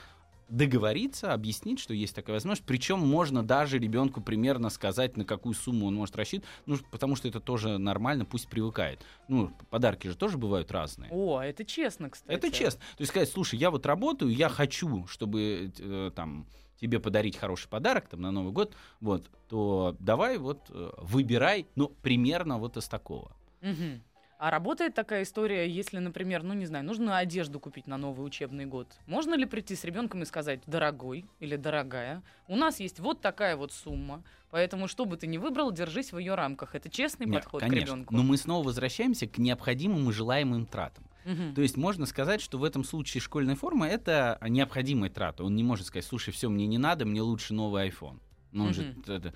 договориться, 0.49 1.33
объяснить, 1.33 1.81
что 1.81 1.95
есть 1.95 2.14
такая 2.14 2.35
возможность. 2.35 2.67
Причем 2.67 2.99
можно 2.99 3.43
даже 3.43 3.79
ребенку 3.79 4.21
примерно 4.21 4.71
сказать, 4.71 5.17
на 5.17 5.25
какую 5.25 5.55
сумму 5.55 5.87
он 5.87 5.95
может 5.95 6.17
рассчитывать, 6.17 6.49
ну, 6.67 6.76
потому 6.91 7.17
что 7.17 7.29
это 7.29 7.41
тоже 7.41 7.79
нормально, 7.79 8.25
пусть 8.25 8.49
привыкает. 8.49 9.00
Ну, 9.29 9.53
подарки 9.71 10.09
же 10.09 10.17
тоже 10.17 10.38
бывают 10.38 10.71
разные. 10.71 11.11
О, 11.11 11.38
а 11.38 11.47
это 11.47 11.64
честно, 11.64 12.11
кстати. 12.11 12.37
Это 12.37 12.50
честно. 12.50 12.81
То 12.97 13.00
есть 13.00 13.11
сказать, 13.11 13.31
слушай, 13.31 13.59
я 13.59 13.71
вот 13.71 13.87
работаю, 13.87 14.33
я 14.33 14.49
хочу, 14.49 15.07
чтобы 15.07 15.73
э, 15.79 16.11
там 16.14 16.47
тебе 16.85 17.00
подарить 17.00 17.37
хороший 17.37 17.69
подарок 17.69 18.09
там 18.09 18.21
на 18.21 18.31
Новый 18.31 18.53
год, 18.53 18.75
вот, 19.00 19.31
то 19.49 19.97
давай 20.00 20.37
вот 20.37 20.61
э, 20.69 20.91
выбирай, 20.99 21.67
ну, 21.76 21.88
примерно 21.88 22.59
вот 22.59 22.76
из 22.76 22.88
такого. 22.88 23.33
Мгм. 23.62 24.03
А 24.38 24.50
работает 24.50 24.95
такая 24.95 25.23
история, 25.23 25.67
если, 25.67 25.99
например, 25.99 26.43
ну 26.43 26.53
не 26.53 26.67
знаю, 26.67 26.85
нужно 26.85 27.17
одежду 27.17 27.59
купить 27.59 27.87
на 27.87 27.97
новый 27.97 28.26
учебный 28.26 28.67
год. 28.67 28.88
Можно 29.07 29.35
ли 29.35 29.47
прийти 29.47 29.75
с 29.75 29.85
ребенком 29.85 30.23
и 30.23 30.26
сказать, 30.26 30.61
дорогой 30.67 31.25
или 31.41 31.57
дорогая, 31.57 32.23
у 32.49 32.57
нас 32.57 32.81
есть 32.81 33.00
вот 33.00 33.23
такая 33.23 33.57
вот 33.57 33.73
сумма, 33.73 34.23
поэтому 34.50 34.87
что 34.87 35.07
бы 35.07 35.17
ты 35.17 35.26
ни 35.26 35.38
выбрал, 35.38 35.73
держись 35.73 36.12
в 36.12 36.19
ее 36.19 36.35
рамках. 36.35 36.75
Это 36.75 36.91
честный 36.91 37.26
Нет, 37.26 37.45
подход 37.45 37.62
конечно. 37.62 37.81
к 37.81 37.88
ребенку. 37.88 38.14
Но 38.14 38.23
мы 38.23 38.37
снова 38.37 38.67
возвращаемся 38.67 39.26
к 39.26 39.38
необходимым 39.38 40.11
и 40.11 40.12
желаемым 40.12 40.67
тратам. 40.67 41.05
То 41.54 41.62
есть 41.62 41.76
можно 41.76 42.07
сказать, 42.07 42.40
что 42.40 42.59
в 42.59 42.64
этом 42.64 42.85
случае 42.85 43.21
школьная 43.21 43.57
форма 43.57 43.88
это 43.88 44.38
необходимая 44.47 45.11
трата. 45.11 45.45
Он 45.45 45.54
не 45.57 45.62
может 45.62 45.87
сказать, 45.87 46.04
слушай, 46.04 46.33
все 46.33 46.49
мне 46.49 46.66
не 46.66 46.78
надо, 46.78 47.04
мне 47.04 47.23
лучше 47.23 47.54
новый 47.54 47.88
iPhone. 47.88 48.21
Ну, 48.52 48.66
он 48.66 48.75
же 48.75 48.95
это, 49.07 49.35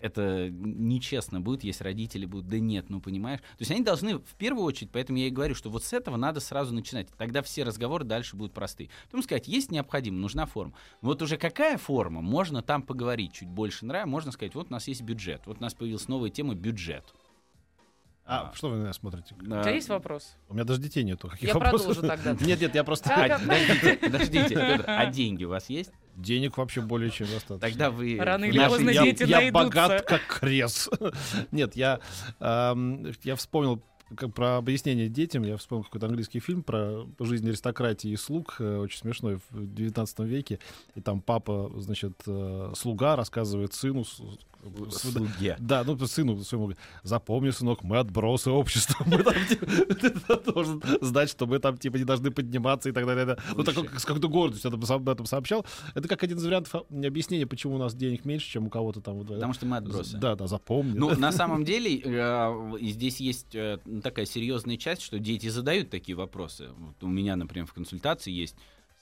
это 0.00 0.48
нечестно 0.50 1.40
будет, 1.40 1.62
если 1.62 1.84
родители 1.84 2.24
будут, 2.24 2.48
да 2.48 2.58
нет, 2.58 2.88
ну 2.88 3.00
понимаешь. 3.00 3.40
То 3.40 3.60
есть 3.60 3.70
они 3.70 3.82
должны 3.82 4.18
в 4.18 4.34
первую 4.38 4.64
очередь, 4.64 4.90
поэтому 4.90 5.18
я 5.18 5.26
и 5.26 5.30
говорю, 5.30 5.54
что 5.54 5.70
вот 5.70 5.84
с 5.84 5.92
этого 5.92 6.16
надо 6.16 6.40
сразу 6.40 6.74
начинать. 6.74 7.08
Тогда 7.18 7.42
все 7.42 7.64
разговоры 7.64 8.04
дальше 8.04 8.36
будут 8.36 8.54
простые. 8.54 8.90
Потом 9.06 9.22
сказать, 9.22 9.46
есть 9.48 9.70
необходимо, 9.70 10.18
нужна 10.18 10.46
форма. 10.46 10.74
Вот 11.02 11.20
уже 11.20 11.36
какая 11.36 11.76
форма, 11.76 12.22
можно 12.22 12.62
там 12.62 12.82
поговорить 12.82 13.32
чуть 13.34 13.48
больше 13.48 13.84
нравится, 13.84 14.08
можно 14.08 14.32
сказать, 14.32 14.54
вот 14.54 14.68
у 14.68 14.72
нас 14.72 14.88
есть 14.88 15.02
бюджет, 15.02 15.42
вот 15.46 15.58
у 15.58 15.62
нас 15.62 15.74
появилась 15.74 16.08
новая 16.08 16.30
тема 16.30 16.54
бюджет. 16.54 17.04
А, 18.32 18.52
что 18.54 18.68
вы 18.68 18.76
на 18.76 18.82
меня 18.82 18.92
смотрите? 18.92 19.34
У 19.40 19.42
тебя 19.42 19.70
есть 19.70 19.88
вопрос? 19.88 20.36
У 20.48 20.54
меня 20.54 20.62
даже 20.62 20.80
детей 20.80 21.02
нету. 21.02 21.28
Каких 21.28 21.48
Я 21.48 21.54
вопросов? 21.54 21.96
продолжу 21.96 22.08
тогда. 22.08 22.46
Нет, 22.46 22.60
нет, 22.60 22.74
я 22.76 22.84
просто... 22.84 23.10
А, 23.12 23.38
подождите, 23.40 23.96
подождите, 23.96 24.54
Петр, 24.54 24.84
а 24.86 25.06
деньги 25.06 25.44
у 25.44 25.48
вас 25.48 25.68
есть? 25.68 25.90
Денег 26.14 26.56
вообще 26.56 26.80
более 26.80 27.10
чем 27.10 27.26
достаточно. 27.26 27.58
Тогда 27.58 27.90
вы 27.90 28.16
Рано 28.20 28.44
или 28.44 28.64
поздно 28.64 28.90
я, 28.90 29.02
дети 29.02 29.24
я 29.24 29.50
богат 29.50 30.02
как 30.02 30.24
крест. 30.26 30.90
Нет, 31.50 31.74
я, 31.74 31.98
я 32.38 33.36
вспомнил 33.36 33.82
как 34.16 34.32
про 34.34 34.56
объяснение 34.56 35.08
детям. 35.08 35.42
Я 35.44 35.56
вспомнил 35.56 35.84
какой-то 35.84 36.06
английский 36.06 36.40
фильм 36.40 36.62
про 36.62 37.06
жизнь 37.20 37.46
аристократии 37.48 38.10
и 38.10 38.16
слуг, 38.16 38.56
э, 38.58 38.78
очень 38.78 38.98
смешной, 38.98 39.38
в 39.50 39.74
19 39.74 40.20
веке. 40.20 40.58
И 40.94 41.00
там 41.00 41.20
папа, 41.20 41.70
значит, 41.76 42.14
э, 42.26 42.72
слуга 42.76 43.16
рассказывает 43.16 43.72
сыну, 43.74 44.04
с- 44.04 44.20
слуге. 44.90 45.56
да, 45.58 45.84
ну, 45.84 45.96
сыну 46.06 46.42
своему 46.44 46.72
запомни, 47.02 47.48
сынок, 47.50 47.82
мы 47.82 47.96
отбросы 47.98 48.50
общества. 48.50 49.02
Мы 49.06 49.22
там, 49.22 49.34
типа, 49.48 49.66
ты 49.94 50.52
должен 50.52 50.82
знать, 51.00 51.30
что 51.30 51.46
мы 51.46 51.58
там, 51.60 51.78
типа, 51.78 51.96
не 51.96 52.04
должны 52.04 52.30
подниматься 52.30 52.90
и 52.90 52.92
так 52.92 53.06
далее. 53.06 53.24
да. 53.24 53.38
Ну, 53.56 53.64
такой, 53.64 53.88
с 53.98 54.04
какой-то 54.04 54.28
гордостью 54.28 54.68
об 54.72 54.82
этом- 54.84 54.96
об 54.96 55.08
этом 55.08 55.24
сообщал. 55.26 55.64
Это 55.94 56.08
как 56.08 56.22
один 56.24 56.36
из 56.36 56.44
вариантов 56.44 56.74
а, 56.74 57.06
объяснения, 57.06 57.46
почему 57.46 57.76
у 57.76 57.78
нас 57.78 57.94
денег 57.94 58.26
меньше, 58.26 58.48
чем 58.50 58.66
у 58.66 58.70
кого-то 58.70 59.00
там. 59.00 59.24
Потому 59.24 59.54
что 59.54 59.64
мы 59.64 59.78
отбросы. 59.78 60.18
Да, 60.18 60.34
да, 60.36 60.46
запомни. 60.46 60.92
Ну, 60.98 61.08
на 61.18 61.32
самом 61.32 61.64
деле, 61.64 61.98
э, 62.04 62.76
здесь 62.82 63.18
есть 63.20 63.56
э, 64.00 64.02
такая 64.02 64.26
серьезная 64.26 64.76
часть, 64.76 65.02
что 65.02 65.18
дети 65.18 65.48
задают 65.48 65.90
такие 65.90 66.16
вопросы. 66.16 66.70
Вот 66.76 67.02
у 67.02 67.08
меня, 67.08 67.36
например, 67.36 67.66
в 67.66 67.72
консультации 67.72 68.32
есть 68.32 68.56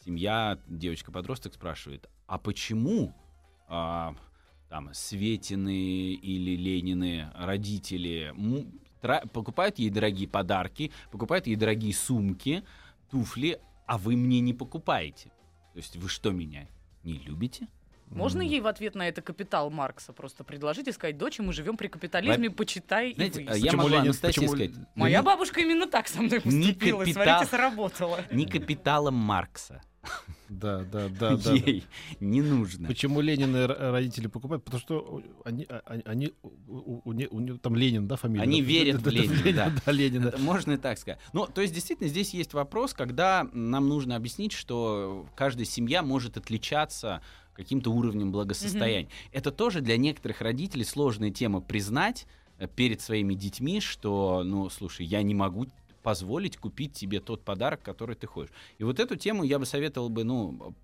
семья, 0.05 0.59
девочка-подросток 0.67 1.55
спрашивает, 1.55 2.09
а 2.26 2.38
почему 2.38 3.14
а, 3.69 4.14
там 4.69 4.90
Светины 4.93 6.12
или 6.12 6.57
Ленины 6.57 7.31
родители 7.35 8.35
покупают 9.33 9.78
ей 9.78 9.90
дорогие 9.90 10.28
подарки, 10.28 10.93
покупают 11.11 11.47
ей 11.47 11.57
дорогие 11.57 11.95
сумки, 11.95 12.64
туфли, 13.11 13.61
а 13.87 13.99
вы 13.99 14.17
мне 14.17 14.40
не 14.40 14.52
покупаете? 14.52 15.31
То 15.73 15.78
есть 15.78 15.97
вы 15.97 16.09
что, 16.09 16.31
меня 16.31 16.69
не 17.05 17.19
любите? 17.19 17.69
Можно 18.10 18.42
ей 18.42 18.60
в 18.60 18.66
ответ 18.66 18.94
на 18.94 19.08
это 19.08 19.22
капитал 19.22 19.70
Маркса 19.70 20.12
просто 20.12 20.44
предложить 20.44 20.88
и 20.88 20.92
сказать, 20.92 21.18
дочь, 21.18 21.38
мы 21.38 21.52
живем 21.52 21.76
при 21.76 21.88
капитализме, 21.88 22.50
почитай 22.50 23.14
Знаете, 23.14 23.42
и 23.42 23.46
а 23.46 23.50
выясни». 23.50 23.66
я 23.66 23.72
Ленин- 23.72 24.00
Анастасии 24.00 24.40
почему- 24.40 24.48
сказать. 24.48 24.70
Моя 24.94 25.18
«Ну, 25.20 25.26
бабушка 25.26 25.60
именно 25.60 25.86
так 25.86 26.08
со 26.08 26.20
мной 26.22 26.40
поступила, 26.40 27.02
и 27.02 27.12
капитал. 27.12 27.24
смотрите, 27.24 27.50
сработало. 27.56 28.20
не 28.30 28.46
капиталом 28.46 29.14
Маркса. 29.14 29.82
Да, 30.48 30.82
да, 30.90 31.08
да, 31.08 31.36
да. 31.36 31.36
да. 31.36 31.52
Ей 31.52 31.84
не 32.20 32.40
нужно. 32.40 32.88
Почему 32.88 33.20
Ленины 33.20 33.56
р- 33.58 33.76
родители 33.92 34.28
покупают? 34.28 34.64
Потому 34.64 34.80
что 34.80 35.22
они, 35.44 35.66
а- 35.68 35.82
а- 35.84 36.00
они, 36.06 36.32
у, 36.42 37.02
у- 37.10 37.12
у 37.30 37.58
там 37.58 37.76
Ленин, 37.76 38.08
да, 38.08 38.16
фамилия? 38.16 38.42
Они 38.44 38.62
верят 38.62 38.96
в 38.96 39.02
да, 39.02 39.10
Ленина, 39.10 39.52
да. 39.52 39.72
Да, 39.84 39.92
Ленина. 39.92 40.34
Можно 40.38 40.72
и 40.72 40.76
так 40.78 40.98
сказать. 40.98 41.18
Ну, 41.34 41.46
то 41.46 41.60
есть, 41.60 41.74
действительно, 41.74 42.08
здесь 42.08 42.32
есть 42.32 42.54
вопрос, 42.54 42.94
когда 42.94 43.46
нам 43.52 43.88
нужно 43.88 44.16
объяснить, 44.16 44.52
что 44.52 45.26
каждая 45.36 45.66
семья 45.66 46.02
может 46.02 46.36
отличаться 46.38 47.20
каким-то 47.52 47.90
уровнем 47.90 48.32
благосостояния. 48.32 49.08
Это 49.32 49.50
тоже 49.50 49.80
для 49.80 49.96
некоторых 49.96 50.40
родителей 50.40 50.84
сложная 50.84 51.30
тема 51.30 51.60
признать 51.60 52.26
э, 52.58 52.68
перед 52.68 53.00
своими 53.00 53.34
детьми, 53.34 53.80
что, 53.80 54.42
ну, 54.44 54.70
слушай, 54.70 55.04
я 55.04 55.22
не 55.22 55.34
могу 55.34 55.66
позволить 56.02 56.57
купить 56.57 56.93
тебе 56.93 57.21
тот 57.21 57.43
подарок, 57.43 57.83
который 57.83 58.17
ты 58.17 58.26
хочешь. 58.26 58.52
И 58.78 58.85
вот 58.85 59.00
эту 59.00 59.17
тему 59.17 59.45
я 59.45 59.59
бы 59.59 59.67
советовал 59.67 60.09
бы, 60.09 60.25
ну, 60.25 60.75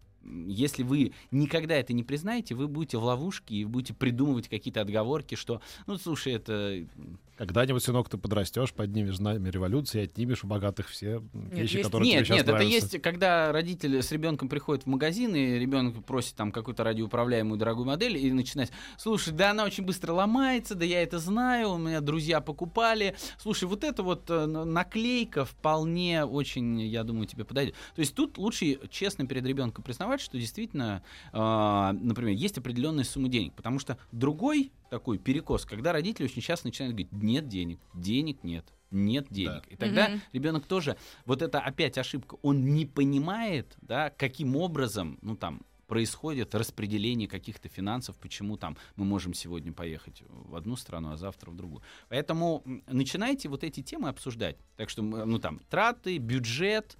если 0.46 0.82
вы 0.82 1.12
никогда 1.30 1.74
это 1.74 1.92
не 1.92 2.02
признаете, 2.02 2.54
вы 2.54 2.68
будете 2.68 2.98
в 2.98 3.04
ловушке 3.04 3.56
и 3.56 3.64
будете 3.64 3.94
придумывать 3.94 4.48
какие-то 4.48 4.80
отговорки, 4.80 5.34
что, 5.34 5.60
ну, 5.86 5.98
слушай, 5.98 6.32
это 6.32 6.86
Когда-нибудь, 7.36 7.82
сынок, 7.82 8.08
ты 8.08 8.16
подрастешь, 8.16 8.72
поднимешь 8.72 9.16
знамя 9.16 9.50
революции, 9.50 10.04
отнимешь 10.04 10.44
у 10.44 10.46
богатых 10.46 10.88
все 10.88 11.22
вещи, 11.32 11.76
есть- 11.78 11.84
которые 11.84 12.08
тебе 12.08 12.18
Нет, 12.18 12.26
сейчас 12.26 12.36
нет, 12.36 12.42
это 12.44 12.52
нравятся. 12.52 12.74
есть, 12.74 13.02
когда 13.02 13.50
родители 13.52 14.00
с 14.00 14.12
ребенком 14.12 14.48
приходят 14.48 14.84
в 14.84 14.86
магазин, 14.86 15.34
и 15.34 15.58
ребенок 15.58 16.04
просит 16.04 16.34
там 16.36 16.52
какую-то 16.52 16.84
радиоуправляемую 16.84 17.58
дорогую 17.58 17.86
модель, 17.86 18.16
и 18.16 18.32
начинает, 18.32 18.70
слушай, 18.96 19.32
да 19.32 19.50
она 19.50 19.64
очень 19.64 19.84
быстро 19.84 20.12
ломается, 20.12 20.74
да 20.74 20.84
я 20.84 21.02
это 21.02 21.18
знаю, 21.18 21.70
у 21.70 21.78
меня 21.78 22.00
друзья 22.00 22.40
покупали, 22.40 23.16
слушай, 23.38 23.64
вот 23.64 23.82
эта 23.82 24.02
вот 24.02 24.30
э, 24.30 24.46
наклейка 24.46 25.44
вполне 25.44 26.24
очень, 26.24 26.80
я 26.82 27.02
думаю, 27.02 27.26
тебе 27.26 27.44
подойдет. 27.44 27.74
То 27.96 28.00
есть 28.00 28.14
тут 28.14 28.38
лучше 28.38 28.78
честно 28.90 29.26
перед 29.26 29.44
ребенком 29.44 29.82
признавать, 29.82 30.20
что 30.20 30.38
действительно, 30.38 31.02
э, 31.32 31.38
например, 31.38 32.34
есть 32.36 32.58
определенная 32.58 33.04
сумма 33.04 33.28
денег, 33.28 33.54
потому 33.54 33.78
что 33.78 33.98
другой 34.12 34.70
такой 34.94 35.18
перекос, 35.18 35.64
когда 35.64 35.92
родители 35.92 36.26
очень 36.26 36.40
часто 36.40 36.68
начинают 36.68 36.94
говорить, 36.94 37.10
нет 37.12 37.48
денег, 37.48 37.80
денег 37.94 38.44
нет, 38.44 38.64
нет 38.92 39.26
денег. 39.28 39.64
И 39.68 39.74
тогда 39.74 40.08
Мгм. 40.08 40.20
ребенок 40.32 40.66
тоже, 40.66 40.96
вот 41.26 41.42
это 41.42 41.58
опять 41.58 41.98
ошибка, 41.98 42.36
он 42.42 42.74
не 42.74 42.86
понимает, 42.86 43.76
да, 43.82 44.10
каким 44.10 44.54
образом, 44.54 45.18
ну 45.20 45.34
там, 45.34 45.62
происходит 45.88 46.54
распределение 46.54 47.26
каких-то 47.26 47.68
финансов, 47.68 48.16
почему 48.18 48.56
там 48.56 48.76
мы 48.94 49.04
можем 49.04 49.34
сегодня 49.34 49.72
поехать 49.72 50.22
в 50.28 50.54
одну 50.54 50.76
страну, 50.76 51.10
а 51.10 51.16
завтра 51.16 51.50
в 51.50 51.56
другую. 51.56 51.82
Поэтому 52.08 52.62
начинайте 52.86 53.48
вот 53.48 53.64
эти 53.64 53.82
темы 53.82 54.08
обсуждать. 54.08 54.56
Так 54.76 54.90
что, 54.90 55.02
ну 55.02 55.40
там, 55.40 55.58
траты, 55.70 56.18
бюджет, 56.18 56.96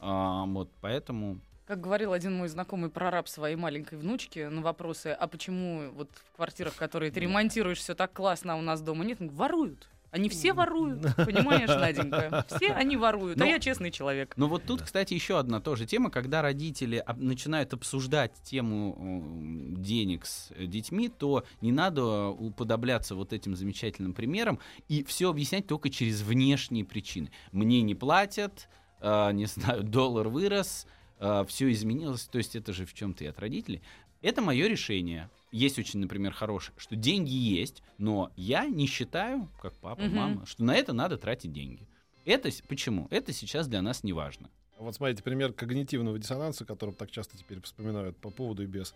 а, 0.00 0.44
вот, 0.46 0.72
поэтому... 0.80 1.38
Как 1.66 1.80
говорил 1.80 2.12
один 2.12 2.32
мой 2.36 2.48
знакомый 2.48 2.90
прораб 2.90 3.28
своей 3.28 3.56
маленькой 3.56 3.98
внучке 3.98 4.48
на 4.48 4.62
вопросы, 4.62 5.08
а 5.08 5.26
почему 5.26 5.90
вот 5.94 6.08
в 6.32 6.36
квартирах, 6.36 6.76
которые 6.76 7.10
ты 7.10 7.18
ремонтируешь, 7.18 7.78
все 7.78 7.96
так 7.96 8.12
классно, 8.12 8.52
а 8.52 8.56
у 8.56 8.60
нас 8.60 8.80
дома 8.80 9.04
нет? 9.04 9.18
Говорит, 9.18 9.36
Воруют. 9.36 9.88
Они 10.12 10.28
все 10.28 10.52
воруют, 10.52 11.02
понимаешь, 11.16 11.68
Наденька? 11.68 12.46
Все 12.56 12.68
они 12.72 12.96
воруют, 12.96 13.38
а 13.38 13.44
Ну, 13.44 13.50
я 13.50 13.58
честный 13.58 13.90
человек. 13.90 14.32
Но 14.36 14.46
вот 14.46 14.62
тут, 14.64 14.82
кстати, 14.82 15.12
еще 15.12 15.38
одна 15.38 15.60
тоже 15.60 15.84
тема, 15.84 16.10
когда 16.10 16.40
родители 16.40 17.04
начинают 17.16 17.74
обсуждать 17.74 18.32
тему 18.44 19.22
денег 19.76 20.24
с 20.24 20.52
э, 20.52 20.66
детьми, 20.66 21.08
то 21.08 21.44
не 21.60 21.72
надо 21.72 22.28
уподобляться 22.28 23.14
вот 23.14 23.32
этим 23.32 23.56
замечательным 23.56 24.14
примерам 24.14 24.60
и 24.88 25.02
все 25.04 25.28
объяснять 25.28 25.66
только 25.66 25.90
через 25.90 26.22
внешние 26.22 26.84
причины. 26.84 27.30
Мне 27.52 27.82
не 27.82 27.94
платят, 27.94 28.68
а, 29.00 29.32
не 29.32 29.46
знаю, 29.46 29.82
доллар 29.82 30.28
вырос, 30.28 30.86
все 31.18 31.70
изменилось, 31.72 32.24
то 32.24 32.38
есть 32.38 32.56
это 32.56 32.72
же 32.72 32.84
в 32.86 32.94
чем-то 32.94 33.24
и 33.24 33.26
от 33.26 33.38
родителей. 33.38 33.82
Это 34.22 34.42
мое 34.42 34.66
решение. 34.66 35.30
Есть 35.52 35.78
очень, 35.78 36.00
например, 36.00 36.32
хорошее, 36.32 36.74
что 36.78 36.96
деньги 36.96 37.32
есть, 37.32 37.82
но 37.98 38.30
я 38.36 38.66
не 38.66 38.86
считаю, 38.86 39.48
как 39.62 39.72
папа, 39.74 40.02
Мгм. 40.02 40.14
мама, 40.14 40.46
что 40.46 40.64
на 40.64 40.74
это 40.74 40.92
надо 40.92 41.16
тратить 41.16 41.52
деньги. 41.52 41.86
Это 42.24 42.50
почему? 42.68 43.06
Это 43.10 43.32
сейчас 43.32 43.68
для 43.68 43.82
нас 43.82 44.02
не 44.02 44.12
важно. 44.12 44.50
Вот 44.78 44.94
смотрите, 44.94 45.22
пример 45.22 45.52
когнитивного 45.52 46.18
диссонанса, 46.18 46.64
которым 46.64 46.94
так 46.94 47.10
часто 47.10 47.38
теперь 47.38 47.62
вспоминают 47.62 48.16
по 48.16 48.30
поводу 48.30 48.62
и 48.62 48.66
без. 48.66 48.94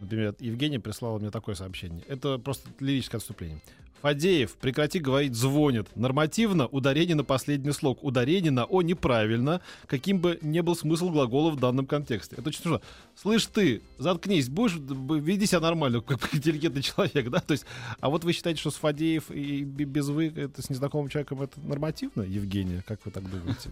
Например, 0.00 0.34
Евгений 0.38 0.78
прислал 0.78 1.18
мне 1.18 1.30
такое 1.30 1.54
сообщение. 1.56 2.04
Это 2.06 2.38
просто 2.38 2.70
лирическое 2.78 3.18
отступление. 3.18 3.60
Фадеев, 4.02 4.54
прекрати 4.54 4.98
говорить 4.98 5.34
«звонит». 5.34 5.88
Нормативно 5.96 6.66
ударение 6.66 7.16
на 7.16 7.24
последний 7.24 7.72
слог. 7.72 8.02
Ударение 8.02 8.50
на 8.50 8.64
«о» 8.64 8.82
неправильно, 8.82 9.60
каким 9.86 10.20
бы 10.20 10.38
ни 10.42 10.60
был 10.60 10.76
смысл 10.76 11.10
глагола 11.10 11.50
в 11.50 11.58
данном 11.58 11.86
контексте. 11.86 12.36
Это 12.38 12.48
очень 12.48 12.60
смешно. 12.60 12.80
Слышь 13.14 13.46
ты, 13.46 13.82
заткнись, 13.98 14.48
будешь, 14.48 14.76
веди 14.76 15.46
себя 15.46 15.60
нормально, 15.60 16.00
как 16.00 16.28
интеллигентный 16.34 16.82
человек, 16.82 17.28
да? 17.30 17.40
То 17.40 17.52
есть, 17.52 17.66
а 18.00 18.08
вот 18.08 18.24
вы 18.24 18.32
считаете, 18.32 18.60
что 18.60 18.70
с 18.70 18.76
Фадеев 18.76 19.30
и 19.30 19.64
без 19.64 20.08
«вы» 20.08 20.32
это 20.34 20.62
с 20.62 20.70
незнакомым 20.70 21.08
человеком 21.08 21.42
это 21.42 21.58
нормативно, 21.60 22.22
Евгения? 22.22 22.84
Как 22.86 23.00
вы 23.04 23.10
так 23.10 23.24
думаете? 23.28 23.70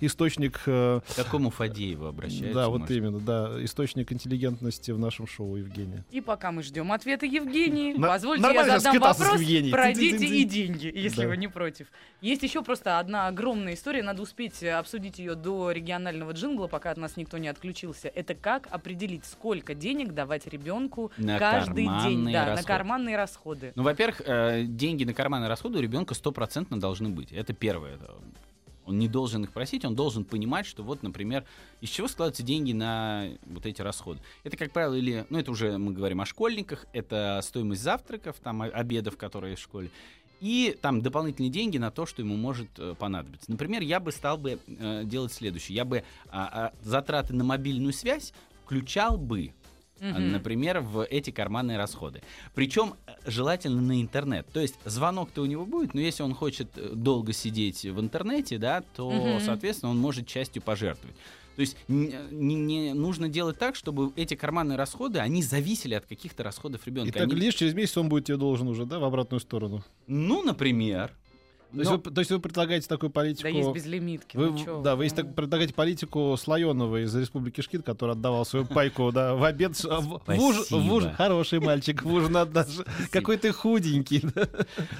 Источник 0.00 0.60
э, 0.66 1.00
К 1.06 1.16
какому 1.16 1.50
Фадееву 1.50 2.06
обращаются? 2.06 2.54
да, 2.54 2.68
вот 2.68 2.80
может? 2.80 2.96
именно, 2.96 3.20
да. 3.20 3.52
Источник 3.62 4.12
интеллигентности 4.12 4.90
в 4.90 4.98
нашем 4.98 5.26
шоу, 5.26 5.56
Евгения. 5.56 6.04
И 6.10 6.20
пока 6.20 6.50
мы 6.50 6.62
ждем 6.62 6.92
ответа 6.92 7.26
Евгении, 7.26 7.94
позвольте 7.94 8.42
я 8.42 8.64
задам 8.78 8.94
скитаться 8.94 9.23
с 9.23 9.23
вопрос 9.24 9.40
Евгенией. 9.40 9.72
про 9.72 9.92
дети 9.92 10.24
и 10.24 10.44
деньги, 10.44 10.90
если 10.94 11.22
Да. 11.22 11.28
вы 11.28 11.36
не 11.36 11.48
против. 11.48 11.88
Есть 12.20 12.42
еще 12.42 12.62
просто 12.62 12.98
одна 12.98 13.26
огромная 13.26 13.74
история, 13.74 14.02
надо 14.02 14.22
успеть 14.22 14.62
обсудить 14.62 15.18
ее 15.18 15.34
до 15.34 15.70
регионального 15.70 16.32
джингла, 16.32 16.66
пока 16.66 16.90
от 16.90 16.96
нас 16.96 17.16
никто 17.16 17.38
не 17.38 17.48
отключился. 17.48 18.08
Это 18.08 18.34
как 18.34 18.68
определить, 18.70 19.24
сколько 19.24 19.74
денег 19.74 20.12
давать 20.12 20.46
ребенку 20.46 21.10
На 21.16 21.38
каждый 21.38 21.88
день, 22.04 22.32
да, 22.32 22.54
на 22.54 22.62
карманные 22.62 23.16
расходы. 23.16 23.72
Ну, 23.74 23.82
во-первых, 23.82 24.22
э, 24.24 24.64
деньги 24.64 25.04
на 25.04 25.14
карманные 25.14 25.48
расходы 25.48 25.78
у 25.78 25.82
ребенка 25.82 26.14
стопроцентно 26.14 26.78
должны 26.80 27.08
быть. 27.08 27.32
Это 27.32 27.52
первое. 27.52 27.98
Он 28.86 28.98
не 28.98 29.08
должен 29.08 29.44
их 29.44 29.52
просить, 29.52 29.84
он 29.84 29.94
должен 29.94 30.24
понимать, 30.24 30.66
что 30.66 30.82
вот, 30.82 31.02
например, 31.02 31.44
из 31.80 31.88
чего 31.88 32.08
складываются 32.08 32.42
деньги 32.42 32.72
на 32.72 33.28
вот 33.46 33.66
эти 33.66 33.80
расходы. 33.82 34.20
Это, 34.42 34.56
как 34.56 34.72
правило, 34.72 34.94
или, 34.94 35.26
ну, 35.30 35.38
это 35.38 35.50
уже 35.50 35.78
мы 35.78 35.92
говорим 35.92 36.20
о 36.20 36.26
школьниках, 36.26 36.86
это 36.92 37.40
стоимость 37.42 37.82
завтраков, 37.82 38.36
там, 38.42 38.62
обедов, 38.62 39.16
которые 39.16 39.56
в 39.56 39.60
школе, 39.60 39.90
и 40.40 40.76
там 40.82 41.00
дополнительные 41.00 41.50
деньги 41.50 41.78
на 41.78 41.90
то, 41.90 42.04
что 42.04 42.20
ему 42.20 42.36
может 42.36 42.68
э, 42.78 42.94
понадобиться. 42.98 43.50
Например, 43.50 43.80
я 43.80 43.98
бы 44.00 44.12
стал 44.12 44.36
бы 44.36 44.58
э, 44.66 45.02
делать 45.04 45.32
следующее. 45.32 45.76
Я 45.76 45.86
бы 45.86 46.04
а, 46.28 46.72
затраты 46.82 47.32
на 47.34 47.44
мобильную 47.44 47.94
связь 47.94 48.34
включал 48.64 49.16
бы 49.16 49.54
Мгм. 50.00 50.32
например, 50.32 50.80
в 50.80 51.04
эти 51.04 51.30
карманные 51.30 51.78
расходы. 51.78 52.20
Причем 52.54 52.94
э, 53.06 53.12
желательно 53.26 53.80
на 53.80 54.00
интернет. 54.02 54.46
То 54.52 54.60
есть 54.60 54.74
звонок-то 54.84 55.42
у 55.42 55.46
него 55.46 55.64
будет, 55.64 55.94
но 55.94 56.00
если 56.00 56.22
он 56.22 56.34
хочет 56.34 56.68
э, 56.76 56.90
долго 56.94 57.32
сидеть 57.32 57.84
в 57.84 58.00
интернете, 58.00 58.58
да, 58.58 58.82
то, 58.96 59.10
Мгм. 59.10 59.40
соответственно, 59.40 59.90
он 59.92 59.98
может 59.98 60.26
частью 60.26 60.62
пожертвовать. 60.62 61.16
То 61.54 61.60
есть 61.60 61.76
н- 61.88 62.12
не, 62.32 62.56
не 62.56 62.92
нужно 62.94 63.28
делать 63.28 63.56
так, 63.60 63.76
чтобы 63.76 64.12
эти 64.16 64.34
карманные 64.34 64.76
расходы, 64.76 65.20
они 65.20 65.40
зависели 65.42 65.94
от 65.94 66.04
каких-то 66.04 66.42
расходов 66.42 66.84
И 66.86 66.90
ребенка. 66.90 67.12
так 67.12 67.22
Они- 67.30 67.36
лишь 67.36 67.54
через 67.54 67.74
месяц 67.74 67.96
он 67.96 68.08
будет 68.08 68.24
тебе 68.24 68.36
должен 68.38 68.66
уже, 68.66 68.86
да, 68.86 68.98
в 68.98 69.04
обратную 69.04 69.40
сторону. 69.40 69.84
Ну, 70.08 70.42
например. 70.42 71.12
То, 71.74 71.80
есть 71.80 71.90
Но- 71.90 71.96
вы, 71.96 72.10
то 72.10 72.20
есть 72.20 72.30
вы 72.30 72.38
предлагаете 72.38 72.86
такую 72.86 73.10
политику... 73.10 73.42
Да 73.42 73.48
есть 73.48 73.70
безлимитки. 73.72 74.36
Вы, 74.36 74.50
ну 74.50 74.82
да, 74.82 74.94
вы 74.94 75.04
есть 75.04 75.16
ну. 75.16 75.24
так, 75.24 75.34
предлагаете 75.34 75.74
политику 75.74 76.36
Слоенова 76.38 77.02
из 77.02 77.14
Республики 77.16 77.62
Шкит, 77.62 77.82
который 77.82 78.12
отдавал 78.12 78.44
свою 78.44 78.64
пайку 78.64 79.10
да, 79.10 79.34
в 79.34 79.42
обед. 79.42 79.74
В, 79.74 79.82
в 79.82 80.30
уж- 80.40 80.70
в 80.70 80.92
уж- 80.92 81.02
Спасибо. 81.02 81.12
хороший 81.16 81.58
мальчик, 81.58 82.02
в 82.02 82.12
ужин 82.12 82.36
отдашь. 82.36 82.68
Какой 83.10 83.36
ты 83.38 83.52
худенький. 83.52 84.22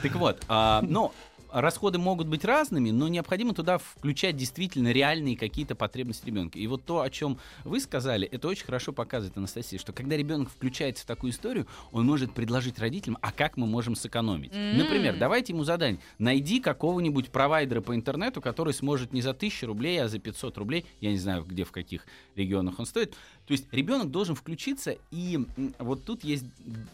Так 0.03 0.17
вот, 0.17 0.43
а, 0.49 0.83
но 0.83 1.13
расходы 1.61 1.99
могут 1.99 2.27
быть 2.27 2.45
разными, 2.45 2.91
но 2.91 3.09
необходимо 3.09 3.55
туда 3.55 3.79
включать 3.79 4.37
действительно 4.37 4.93
реальные 4.93 5.37
какие-то 5.37 5.75
потребности 5.75 6.27
ребенка. 6.27 6.59
И 6.59 6.67
вот 6.67 6.85
то, 6.85 7.01
о 7.01 7.11
чем 7.11 7.39
вы 7.65 7.81
сказали, 7.81 8.27
это 8.27 8.49
очень 8.49 8.65
хорошо 8.65 8.93
показывает, 8.93 9.37
Анастасия, 9.37 9.79
что 9.79 9.93
когда 9.93 10.17
ребенок 10.17 10.51
включается 10.51 11.05
в 11.05 11.07
такую 11.07 11.33
историю, 11.33 11.67
он 11.93 12.07
может 12.07 12.33
предложить 12.35 12.79
родителям, 12.79 13.19
а 13.21 13.33
как 13.33 13.57
мы 13.57 13.67
можем 13.67 13.95
сэкономить. 13.95 14.53
М. 14.55 14.79
Например, 14.79 15.17
давайте 15.17 15.53
ему 15.53 15.65
задание. 15.65 16.01
Найди 16.19 16.61
какого-нибудь 16.61 17.31
провайдера 17.31 17.81
по 17.81 17.95
интернету, 17.95 18.41
который 18.41 18.75
сможет 18.75 19.13
не 19.13 19.23
за 19.23 19.31
1000 19.31 19.67
рублей, 19.67 20.03
а 20.03 20.09
за 20.09 20.19
500 20.19 20.59
рублей, 20.59 20.85
я 21.01 21.11
не 21.11 21.19
знаю, 21.19 21.45
где, 21.45 21.65
в 21.65 21.71
каких 21.71 22.07
регионах 22.35 22.79
он 22.79 22.87
стоит. 22.87 23.15
То 23.47 23.53
есть 23.53 23.67
ребенок 23.73 24.11
должен 24.11 24.35
включиться, 24.35 24.97
и 25.11 25.39
вот 25.79 26.05
тут 26.05 26.25
есть 26.25 26.45